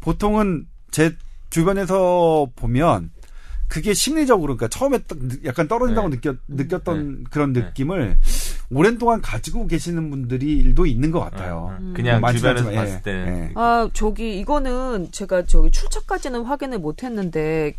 [0.00, 1.16] 보통은 제
[1.50, 3.10] 주변에서 보면
[3.72, 4.98] 그게 심리적으로 그러니까 처음에
[5.46, 6.16] 약간 떨어진다고 네.
[6.16, 7.60] 느꼈 느꼈던 그런 네.
[7.60, 8.18] 느낌을
[8.70, 11.74] 오랜 동안 가지고 계시는 분들이도 있는 것 같아요.
[11.80, 11.94] 음.
[11.96, 13.52] 그냥 많지는 주변에서 않지만, 봤을 예, 때는 예.
[13.54, 17.74] 아, 저기 이거는 제가 저기 출처까지는 확인을 못 했는데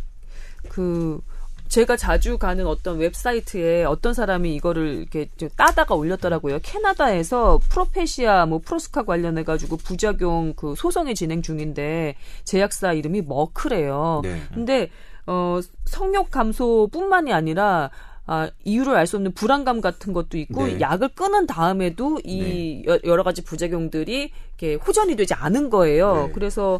[0.67, 1.21] 그
[1.67, 6.57] 제가 자주 가는 어떤 웹사이트에 어떤 사람이 이거를 이렇게 좀 따다가 올렸더라고요.
[6.63, 12.15] 캐나다에서 프로페시아 뭐 프로스카 관련해 가지고 부작용 그 소송이 진행 중인데
[12.45, 14.21] 제약사 이름이 머크래요.
[14.23, 14.41] 네.
[14.55, 14.89] 근데
[15.25, 17.89] 어 성욕 감소뿐만이 아니라
[18.25, 20.79] 아, 이유를 알 수 없는 불안감 같은 것도 있고 네.
[20.79, 26.27] 약을 끊은 다음에도 이 여- 여러 가지 부작용들이 이렇게 호전이 되지 않은 거예요.
[26.27, 26.31] 네.
[26.33, 26.79] 그래서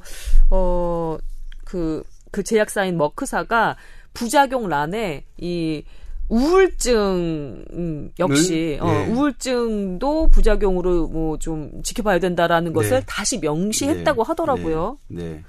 [0.49, 3.75] 어그그 제약사인 머크사가
[4.13, 5.83] 부작용란에 이
[6.29, 9.07] 우울증 음, 역시 어, 네.
[9.09, 13.05] 우울증도 부작용으로 뭐 좀 지켜봐야 된다라는 것을 네.
[13.05, 14.27] 다시 명시했다고 네.
[14.27, 14.97] 하더라고요.
[15.09, 15.43] 네.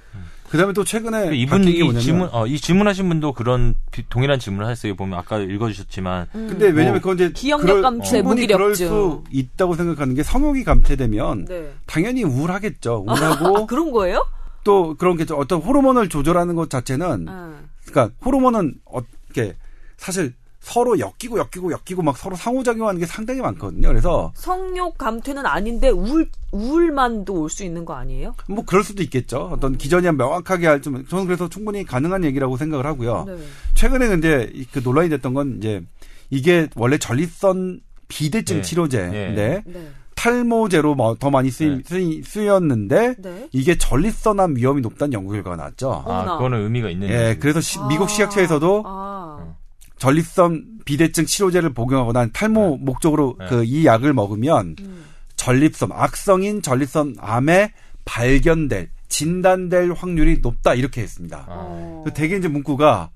[0.45, 0.51] 네.
[0.51, 4.39] 그다음에 또 최근에 그 이분 이 뭐냐면 질문 어, 이 질문하신 분도 그런 비- 동일한
[4.39, 4.95] 질문을 하셨어요.
[4.95, 8.89] 보면 아까 읽어주셨지만 근데 왜냐면 그건 이제 기억력 감퇴, 충분히 그럴 무기력증.
[8.89, 11.73] 수 있다고 생각하는 게 성욕이 감퇴되면 네.
[11.87, 13.05] 당연히 우울하겠죠.
[13.07, 14.27] 우울하고 아, 그런 거예요?
[14.63, 17.55] 또 그런 게 어떤 호르몬을 조절하는 것 자체는 아.
[17.87, 19.55] 그러니까 호르몬은 어떻게
[19.97, 20.35] 사실
[20.65, 23.87] 서로 엮이고 엮이고 엮이고 막 서로 상호작용하는 게 상당히 많거든요.
[23.89, 28.35] 그래서 성욕 감퇴는 아닌데 우울 우울만도 올 수 있는 거 아니에요?
[28.49, 29.51] 뭐 그럴 수도 있겠죠.
[29.53, 33.25] 어떤 기전이 명확하게 할좀 저는 그래서 충분히 가능한 얘기라고 생각을 하고요.
[33.27, 33.37] 네.
[33.75, 35.83] 최근에 근데 이그 논란이 됐던 건 이제
[36.31, 38.63] 이게 원래 전립선 비대증 네.
[38.63, 39.91] 치료제인데 네.
[40.15, 41.83] 탈모제로 뭐더 많이 쓰이, 네.
[41.85, 43.49] 쓰이, 쓰였는데 네.
[43.53, 46.05] 이게 전립선암 위험이 높다는 연구 결과가 나왔죠.
[46.07, 47.09] 아 그거는 의미가 있는.
[47.11, 47.41] 예, 얘기고.
[47.43, 49.55] 그래서 시- 미국 시약처에서도 아.
[49.99, 53.47] 전립선 비대증 치료제를 복용하거나 한 탈모 목적으로 네.
[53.47, 55.05] 그이 약을 먹으면 음.
[55.37, 57.73] 전립선 악성인 전립선 암에
[58.05, 61.47] 발견될 진단될 확률이 높다 이렇게 했습니다.
[61.49, 62.05] 아.
[62.15, 63.11] 되게 이제 문구가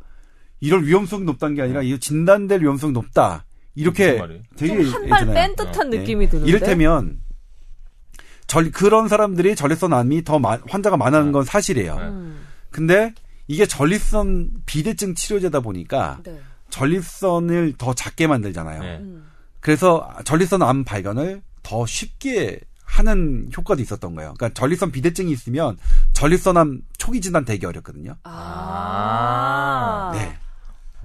[0.60, 4.20] 이럴 위험성이 높다는 게 아니라 이 진단될 위험성이 높다 이렇게?
[4.56, 5.26] 되게 한발.
[5.34, 5.98] 뺀 듯한 네.
[5.98, 6.48] 느낌이 드는데.
[6.48, 7.18] 이를테면
[8.46, 11.96] 전 그런 사람들이 전립선 암이 더 많- 환자가 많아는 건 사실이에요.
[11.96, 12.02] 네.
[12.04, 12.40] 음.
[12.70, 13.12] 근데
[13.46, 16.38] 이게 전립선 비대증 치료제다 보니까 네.
[16.70, 18.82] 전립선을 더 작게 만들잖아요.
[18.82, 18.98] 네.
[18.98, 19.30] 음.
[19.60, 24.34] 그래서 전립선 암 발견을 더 쉽게 하는 효과도 있었던 거예요.
[24.36, 25.76] 그러니까 전립선 비대증이 있으면
[26.14, 28.16] 전립선 암 초기 진단 되게 어렵거든요.
[28.24, 30.10] 아.
[30.14, 30.38] 네.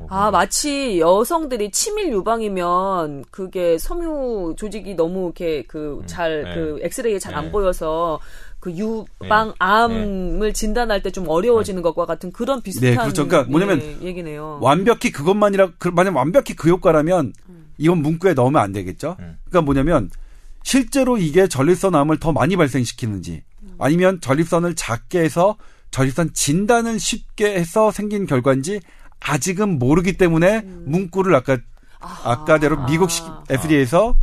[0.09, 6.55] 아, 마치 여성들이 치밀 유방이면 그게 섬유 조직이 너무 이렇게 그잘 네.
[6.55, 7.51] 그 엑스레이에 잘안 네.
[7.51, 8.20] 보여서
[8.64, 9.55] 그 유방 네.
[9.59, 13.28] 암을 진단할 때 좀 어려워지는 것과 같은 그런 비슷한 네, 그렇죠.
[13.28, 14.57] 그러니까 뭐냐면 예, 얘기네요.
[14.61, 17.66] 완벽히 그것만이라 그- 만약 완벽히 그 효과라면 음.
[17.78, 19.18] 이건 문구에 넣으면 안 되겠죠.
[19.20, 19.38] 음.
[19.49, 20.09] 그러니까 뭐냐면
[20.64, 23.76] 실제로 이게 전립선 암을 더 많이 발생시키는지 음.
[23.80, 25.57] 아니면 전립선을 작게 해서
[25.91, 28.80] 전립선 진단을 쉽게 해서 생긴 결과인지
[29.20, 30.84] 아직은 모르기 때문에 음.
[30.88, 31.57] 문구를 아까
[31.99, 34.16] 아까대로 미국 식 FDA에서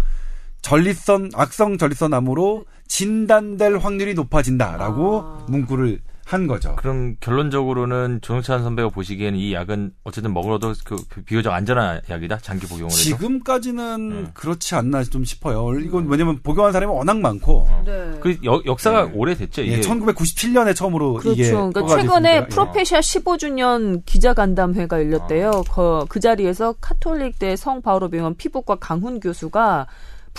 [0.63, 5.47] 전립선 악성 전립선 암으로 진단될 확률이 높아진다라고 아.
[5.49, 6.77] 문구를 한 거죠.
[6.77, 10.95] 그럼 결론적으로는 조영찬 선배가 보시기에는 이 약은 어쨌든 먹어도 그
[11.25, 12.99] 비교적 안전한 약이다 장기 복용을 해서.
[13.03, 13.83] 지금까지는
[14.13, 14.31] 음.
[14.33, 15.77] 그렇지 않나 좀 싶어요.
[15.81, 17.69] 이건 왜냐면 복용한 사람이 워낙 많고.
[17.85, 18.13] 네.
[18.21, 19.13] 그 여- 역사가 네.
[19.13, 19.79] 오래됐죠 이게.
[19.79, 21.71] 예, 1997년에 처음으로 이게 그렇죠.
[21.73, 22.37] 그러니까 허가가 최근에.
[22.37, 22.47] 예.
[22.47, 25.65] 프로페시아 15주년 기자 간담회가 열렸대요.
[25.73, 29.89] 그, 그 자리에서 카톨릭대 성 바오로 병원 피부과 강훈 교수가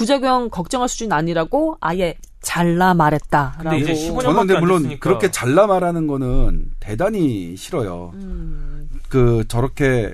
[0.02, 3.64] 부작용 걱정할 수준 아니라고 아예 잘라 말했다라고.
[3.64, 5.00] 근데 이제 15 저는 근데 안 물론 됐으니까.
[5.08, 8.12] 그렇게 잘라 말하는 거는 대단히 싫어요.
[8.16, 10.14] 음, 그 저렇게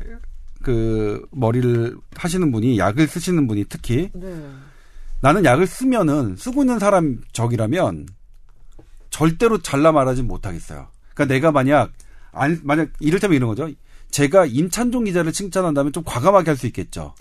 [0.62, 4.42] 그 머리를 하시는 분이 약을 쓰시는 분이 특히 네.
[5.22, 8.08] 나는 약을 쓰면은 쓰고 있는 사람 적이라면
[9.10, 10.88] 절대로 잘라 말하지 못하겠어요.
[11.14, 11.92] 그러니까 내가 만약
[12.34, 13.70] 안 만약 이를테면 이런 거죠.
[14.12, 17.14] 제가 임찬종 기자를 칭찬한다면 좀 과감하게 할 수 있겠죠.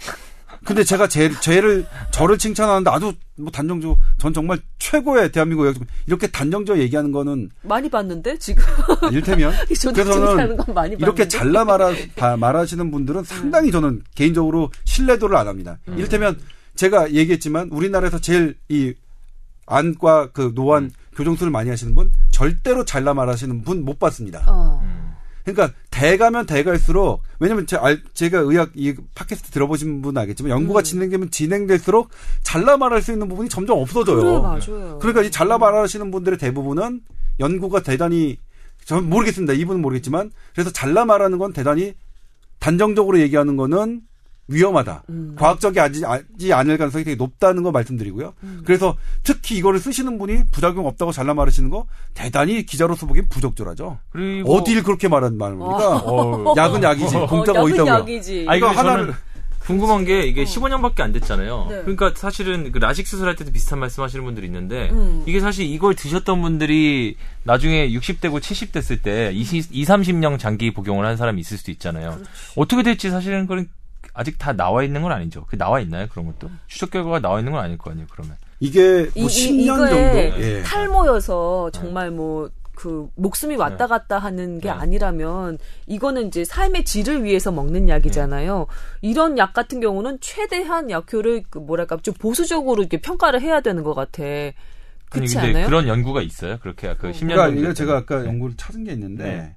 [0.66, 6.26] 근데 제가 제, 쟤를 저를 칭찬하는데 아주 뭐 단정적으로 전 정말 최고의 대한민국 의학 이렇게
[6.26, 9.04] 단정적으로 얘기하는 거는 많이 봤는데 지금 조덕
[10.38, 11.28] 하는 건 많이 이렇게.
[11.28, 15.78] 잘라 말하, 바- 말하시는 분들은 상당히 저는 개인적으로 신뢰도를 안 합니다.
[15.88, 15.94] 음.
[15.98, 16.38] 이를테면
[16.74, 18.92] 제가 얘기했지만 우리나라에서 제일 이
[19.66, 20.90] 안과 그 노안 음.
[21.16, 24.44] 교정술을 많이 하시는 분 절대로 잘라 말하시는 분 못 봤습니다.
[24.46, 24.82] 어.
[25.49, 25.55] 음.
[25.55, 30.84] 그러니까 대가면 대갈수록 왜냐면 제, 알- 제가 의학 이 팟캐스트 들어보신 분은 알겠지만 연구가 음.
[30.84, 32.11] 진행되면 진행될수록
[32.42, 34.20] 잘라 말할 수 있는 부분이 점점 없어져요.
[34.20, 34.99] 그래 맞아요.
[34.99, 37.01] 그러니까 이 잘라 말하시는 분들의 대부분은
[37.40, 38.38] 연구가 대단히
[38.84, 39.53] 저는 모르겠습니다.
[39.53, 41.94] 이분은 모르겠지만 그래서 잘라 말하는 건 대단히
[42.59, 44.01] 단정적으로 얘기하는 거는
[44.49, 45.03] 위험하다.
[45.09, 45.34] 음.
[45.38, 48.34] 과학적이지 않을 가능성이 되게 높다는 거 말씀드리고요.
[48.44, 48.62] 음.
[48.64, 53.99] 그래서 특히 이거를 쓰시는 분이 부작용 없다고 잘라 말하시는 거 대단히 기자로서 보기엔 부적절하죠.
[54.11, 55.97] 그리고 어딜 그렇게 말하는 말입니까?
[56.05, 56.55] 어.
[56.57, 57.16] 약은 약이지.
[57.16, 57.61] 어, 공짜가?
[57.86, 58.47] 약이지.
[58.49, 59.14] 아니, 이거 근데 하나를-
[59.66, 61.66] 궁금한 게 이게 15년밖에 안 됐잖아요.
[61.68, 61.80] 네.
[61.80, 65.24] 그러니까 사실은 그 라식 수술할 때도 비슷한 말씀하시는 분들이 있는데 음.
[65.26, 71.05] 이게 사실 이걸 드셨던 분들이 나중에 60대고 70 됐을 때 20, 2, 30년 장기 복용을
[71.05, 72.12] 한 사람이 있을 수도 있잖아요.
[72.12, 72.30] 그렇죠.
[72.55, 73.68] 어떻게 될지 사실은 그건
[74.16, 75.44] 아직 다 나와 있는 건 아니죠.
[75.46, 76.06] 그 나와 있나요?
[76.08, 78.06] 그런 것도 추적 결과가 나와 있는 건 아닐 거 아니에요.
[78.10, 79.96] 그러면 이게 이, 뭐 이, 10년 정도.
[79.96, 80.62] 예.
[80.62, 84.74] 탈모여서 정말 뭐그 목숨이 왔다 갔다 하는 게 네.
[84.74, 88.66] 아니라면 이거는 이제 삶의 질을 위해서 먹는 약이잖아요.
[89.02, 93.92] 이런 약 같은 경우는 최대한 약효를 그 뭐랄까 좀 보수적으로 이렇게 평가를 해야 되는 것
[93.92, 94.22] 같아.
[94.22, 94.52] 아니
[95.10, 95.66] 그렇지 근데 않아요?
[95.66, 96.58] 그런 연구가 있어요.
[96.58, 97.96] 그렇게 그 10년 그러니까 제가.
[97.98, 98.28] 아까 네.
[98.28, 99.56] 연구를 찾은 게 있는데 네.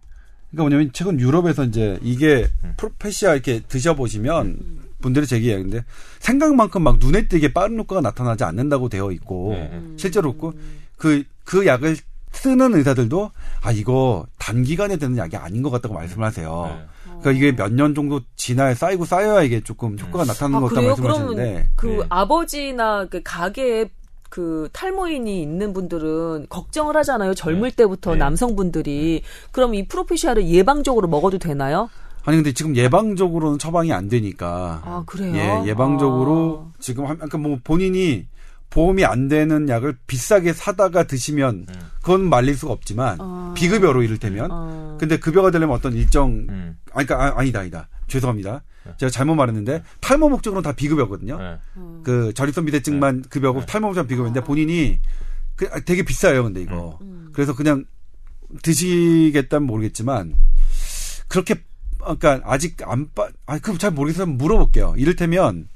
[0.52, 2.74] 그러니까 뭐냐면 최근 유럽에서 이제 이게 음.
[2.78, 5.84] 프로페시아 이렇게 드셔보시면 분들이 제기하는데
[6.20, 9.70] 생각만큼 막 눈에 띄게 빠른 효과가 나타나지 않는다고 되어 있고 네.
[9.74, 9.96] 음.
[9.98, 10.54] 실제로 없고
[10.98, 11.98] 그 그 약을
[12.32, 13.32] 쓰는 의사들도
[13.64, 16.66] 아 이거 단기간에 되는 약이 아닌 것 같다고 말씀을 하세요.
[16.68, 16.86] 네.
[17.22, 20.88] 그러니까 이게 몇 년 정도 지나야 쌓이고 쌓여야 이게 조금 효과가 나타나는 아, 것 같다고
[20.90, 22.06] 말씀하시는데 그 네.
[22.10, 23.90] 아버지나 그 가게에
[24.30, 27.34] 그 탈모인이 있는 분들은 걱정을 하잖아요.
[27.34, 28.18] 젊을 때부터 네.
[28.20, 29.24] 남성분들이.
[29.52, 31.90] 그럼 이 프로페시아를 예방적으로 먹어도 되나요?
[32.26, 35.34] 아니 근데 지금 예방적으로는 처방이 안 되니까 아, 그래요?
[35.66, 38.28] 예, 예방적으로 지금 한- 그러니까 뭐 본인이
[38.70, 41.76] 보험이 안 되는 약을 비싸게 사다가 드시면 음.
[42.02, 43.54] 그건 말릴 수가 없지만 아.
[43.56, 44.98] 비급여로 이를테면 어.
[45.00, 46.78] 근데 급여가 되려면 어떤 일정 음.
[46.94, 48.64] 아니 그러니까 아, 아니다 아니다 죄송합니다
[48.98, 51.58] 제가 잘못 말했는데 탈모 목적으로는 다 비급여거든요 네.
[52.04, 53.66] 그 저립선 비대증만 급여고 네.
[53.66, 55.00] 탈모 목적 비급여인데 본인이
[55.56, 57.30] 그 아, 되게 비싸요 근데 이거 음.
[57.34, 57.86] 그래서 그냥
[58.64, 60.36] 드시겠다면 모르겠지만
[61.28, 61.62] 그렇게
[62.00, 64.26] 그러니까 아직 안 빠, 아 그럼 잘 모르겠어요.
[64.28, 64.96] 물어볼게요.
[64.98, 65.68] 이를테면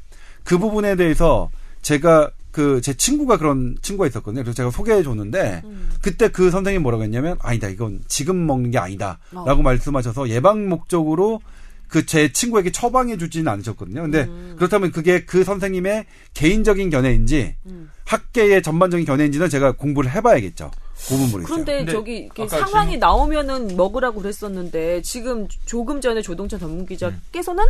[0.43, 1.49] 그 부분에 대해서
[1.81, 4.43] 제가 그 제 친구가 그런 친구가 있었거든요.
[4.43, 5.89] 그래서 제가 소개해 줬는데 음.
[6.01, 9.55] 그때 그 선생님이 뭐라고 했냐면 아니다 이건 지금 먹는 게 아니다라고 어.
[9.55, 11.41] 말씀하셔서 예방 목적으로
[11.93, 14.01] 그 제 친구에게 처방해 주지는 않으셨거든요.
[14.01, 14.55] 근데 음.
[14.57, 17.91] 그렇다면 그게 그 선생님의 개인적인 견해인지 음.
[18.05, 20.71] 학계의 전반적인 견해인지는 제가 공부를 해봐야겠죠.
[20.73, 21.45] 그 부분 모르겠어요.
[21.63, 27.63] 그런데 근데 저기 상황이 질문- 나오면은 먹으라고 그랬었는데 지금 조금 전에 조동찬 전문 기자께서는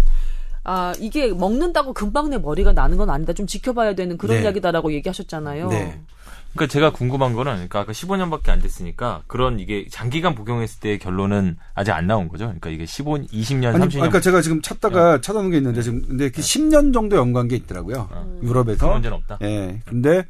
[0.63, 3.33] 아 이게 먹는다고 금방 내 머리가 나는 건 아니다.
[3.33, 4.43] 좀 지켜봐야 되는 그런 네.
[4.43, 5.67] 이야기다라고 얘기하셨잖아요.
[5.67, 5.99] 네.
[6.53, 11.57] 그러니까 제가 궁금한 거는 그러니까 아까 15년밖에 안 됐으니까 그런 이게 장기간 복용했을 때의 결론은
[11.73, 12.45] 아직 안 나온 거죠.
[12.45, 16.29] 그러니까 이게 15, 20년, 아니, 30년 그러니까 제가 지금 찾다가 찾아놓은 게 있는데 지금 근데
[16.29, 18.07] 그 10년 정도 연구한 게 있더라고요.
[18.11, 18.39] 어.
[18.43, 18.91] 유럽에서.
[18.91, 19.39] 문제는 없다.
[19.41, 19.79] 예.
[19.85, 20.25] 근데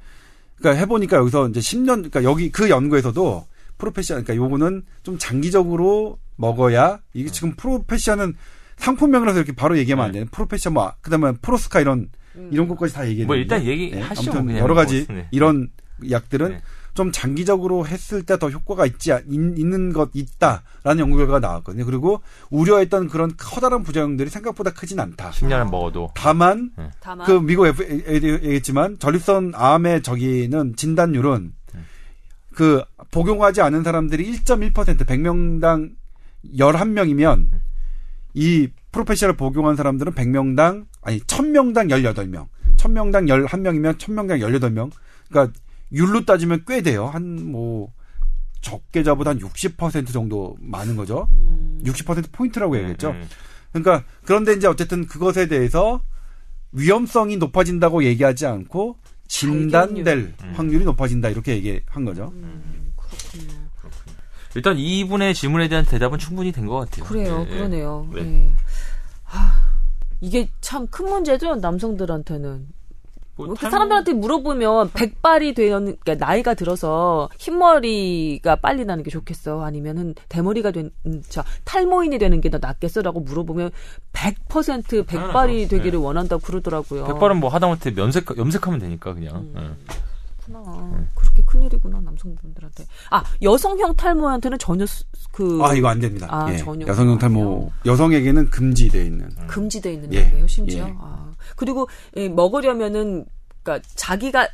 [0.58, 3.46] 그러니까 해보니까 여기서 이제 10년 그러니까 여기 그 연구에서도
[3.78, 8.36] 프로페시아 그러니까 요거는 좀 장기적으로 먹어야 이게 지금 프로페시아는
[8.78, 10.20] 상품명이라서 이렇게 바로 얘기하면 안 네.
[10.20, 12.10] 되는 프로페시아 뭐 그다음에 프로스카 이런
[12.50, 13.26] 이런 것까지 다 얘기해.
[13.28, 15.28] 뭐 일단 얘기하시죠, 아무튼 그냥 여러 가지 뭐, 네.
[15.32, 15.70] 이런
[16.12, 16.62] 약들은 네.
[16.94, 21.86] 좀 장기적으로 했을 때 더 효과가 있지 있, 있는 것 있다라는 연구 결과가 나왔거든요.
[21.86, 25.32] 그리고 우려했던 그런 커다란 부작용들이 생각보다 크진 않다.
[25.32, 31.54] 10년을 먹어도 다만 다만 그 미국 FA도 얘기했지만 전립선 암의 저기는 진단율은
[32.54, 35.92] 그 복용하지 않은 사람들이 1.1% 100명당
[36.56, 37.50] 11명이면
[38.34, 42.48] 이 프로페시아를 복용한 사람들은 100명당 아니 1000명당 18명.
[42.78, 44.92] 1000명당 11명이면 1000명당 18명.
[45.30, 45.54] 그러니까
[45.94, 47.08] 율로 따지면 꽤 돼요.
[47.08, 47.92] 한 뭐
[48.62, 51.28] 적게 잡아도 한60% 정도 많은 거죠.
[51.84, 53.10] 60% 포인트라고 해야겠죠.
[53.10, 53.28] 음, 음.
[53.74, 56.02] 그러니까 그런데 이제 어쨌든 그것에 대해서
[56.72, 60.58] 위험성이 높아진다고 얘기하지 않고 진단될 발견율.
[60.58, 62.32] 확률이 높아진다 이렇게 얘기한 거죠.
[62.96, 63.54] 그렇군요.
[64.56, 67.06] 일단 이분의 질문에 대한 대답은 충분히 된 것 같아요.
[67.06, 67.56] 그래요, 예, 예.
[67.58, 68.08] 그러네요.
[68.14, 68.22] 네.
[68.22, 68.52] 예.
[69.24, 69.60] 하,
[70.22, 72.68] 이게 참 큰 문제죠, 남성들한테는.
[73.36, 79.64] 뭐 이렇게 탈모- 사람들한테 물어보면 백발이 되는 그러니까 나이가 들어서 흰머리가 빨리 나는 게 좋겠어
[79.64, 83.72] 아니면은 대머리가 된 음, 자, 탈모인이 되는 게 더 낫겠어라고 물어보면
[84.14, 85.68] 100% 백발이 당연하죠.
[85.70, 86.06] 되기를 네.
[86.06, 87.06] 원한다고 그러더라고요.
[87.06, 89.50] 백발은 뭐 하다못해 면색 염색하면 되니까 그냥.
[89.58, 89.94] 예.
[90.46, 91.08] 그렇구나.
[91.16, 92.86] 그렇게 큰 일이구나 남성분들한테.
[93.10, 96.28] 아 여성형 탈모한테는 전혀 수- 그아 이거 안 됩니다.
[96.30, 96.58] 아, 예.
[96.58, 99.30] 전혀 여성용 탈모 여성에게는 금지되어 있는.
[99.48, 100.86] 금지돼 있는 예, 약이에요, 심지어.
[100.88, 100.94] 예.
[101.00, 101.88] 아, 그리고
[102.18, 103.26] 예, 먹으려면은
[103.64, 104.48] 그러니까 자기가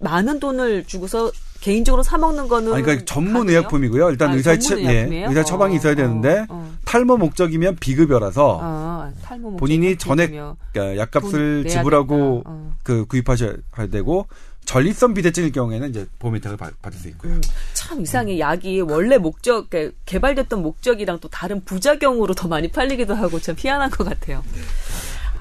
[0.00, 1.30] 많은 돈을 주고서
[1.60, 3.58] 개인적으로 사 먹는 거는 아니, 그러니까 전문 가능해요?
[3.58, 4.10] 의약품이고요.
[4.10, 5.26] 일단 아, 의사의 전문 처, 예?
[5.28, 6.72] 의사 처방이 어, 있어야 되는데 어, 어.
[6.86, 10.30] 탈모 목적이면 비급여라서 아, 탈모 본인이 전액.
[10.30, 12.42] 그러니까 돈 약값을 지불하고.
[12.46, 12.74] 어.
[12.82, 13.52] 그 구입하셔야
[13.90, 14.26] 되고
[14.64, 17.32] 전립선 비대증일 경우에는 이제 보험 혜택을 받- 받을 수 있고요.
[17.34, 17.40] 음,
[17.74, 18.38] 참 이상해.
[18.38, 19.68] 약이 원래 목적,
[20.06, 24.42] 개발됐던 목적이랑 또 다른 부작용으로 더 많이 팔리기도 하고 참 희한한 것 같아요.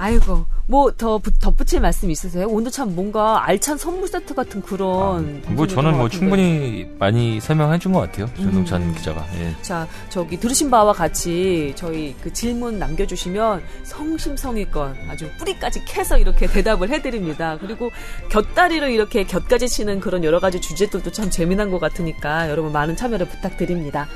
[0.01, 2.47] 아이고, 뭐 더 덧붙일 말씀 있으세요?
[2.47, 5.41] 오늘 참 뭔가 알찬 선물 세트 같은 그런.
[5.55, 6.17] 뭐 방송이었던 저는 것뭐 같은데.
[6.17, 8.27] 충분히 많이 설명해 준 것 같아요.
[8.35, 8.93] 전동찬 음.
[8.95, 9.25] 기자가.
[9.39, 9.53] 예.
[9.61, 16.89] 자, 저기 들으신 바와 같이 저희 그 질문 남겨주시면 성심성의껏 아주 뿌리까지 캐서 이렇게 대답을
[16.89, 17.57] 해드립니다.
[17.59, 17.89] 그리고
[18.29, 23.27] 곁다리로 이렇게 곁까지 치는 그런 여러 가지 주제들도 참 재미난 것 같으니까 여러분 많은 참여를
[23.27, 24.07] 부탁드립니다.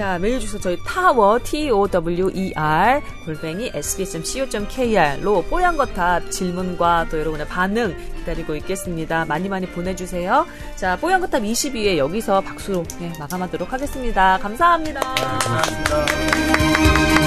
[0.00, 8.56] 자, 메일 주소 저희 타워, T-O-W-E-R, 골뱅이 sbs.co.kr로 뽀얀 거탑 질문과 또 여러분의 반응 기다리고
[8.56, 9.26] 있겠습니다.
[9.26, 10.46] 많이 많이 보내주세요.
[10.76, 14.38] 자, 뽀얀 거탑 22회 여기서 박수로 예, 마감하도록 하겠습니다.
[14.38, 15.00] 감사합니다.
[15.44, 17.19] 고맙습니다.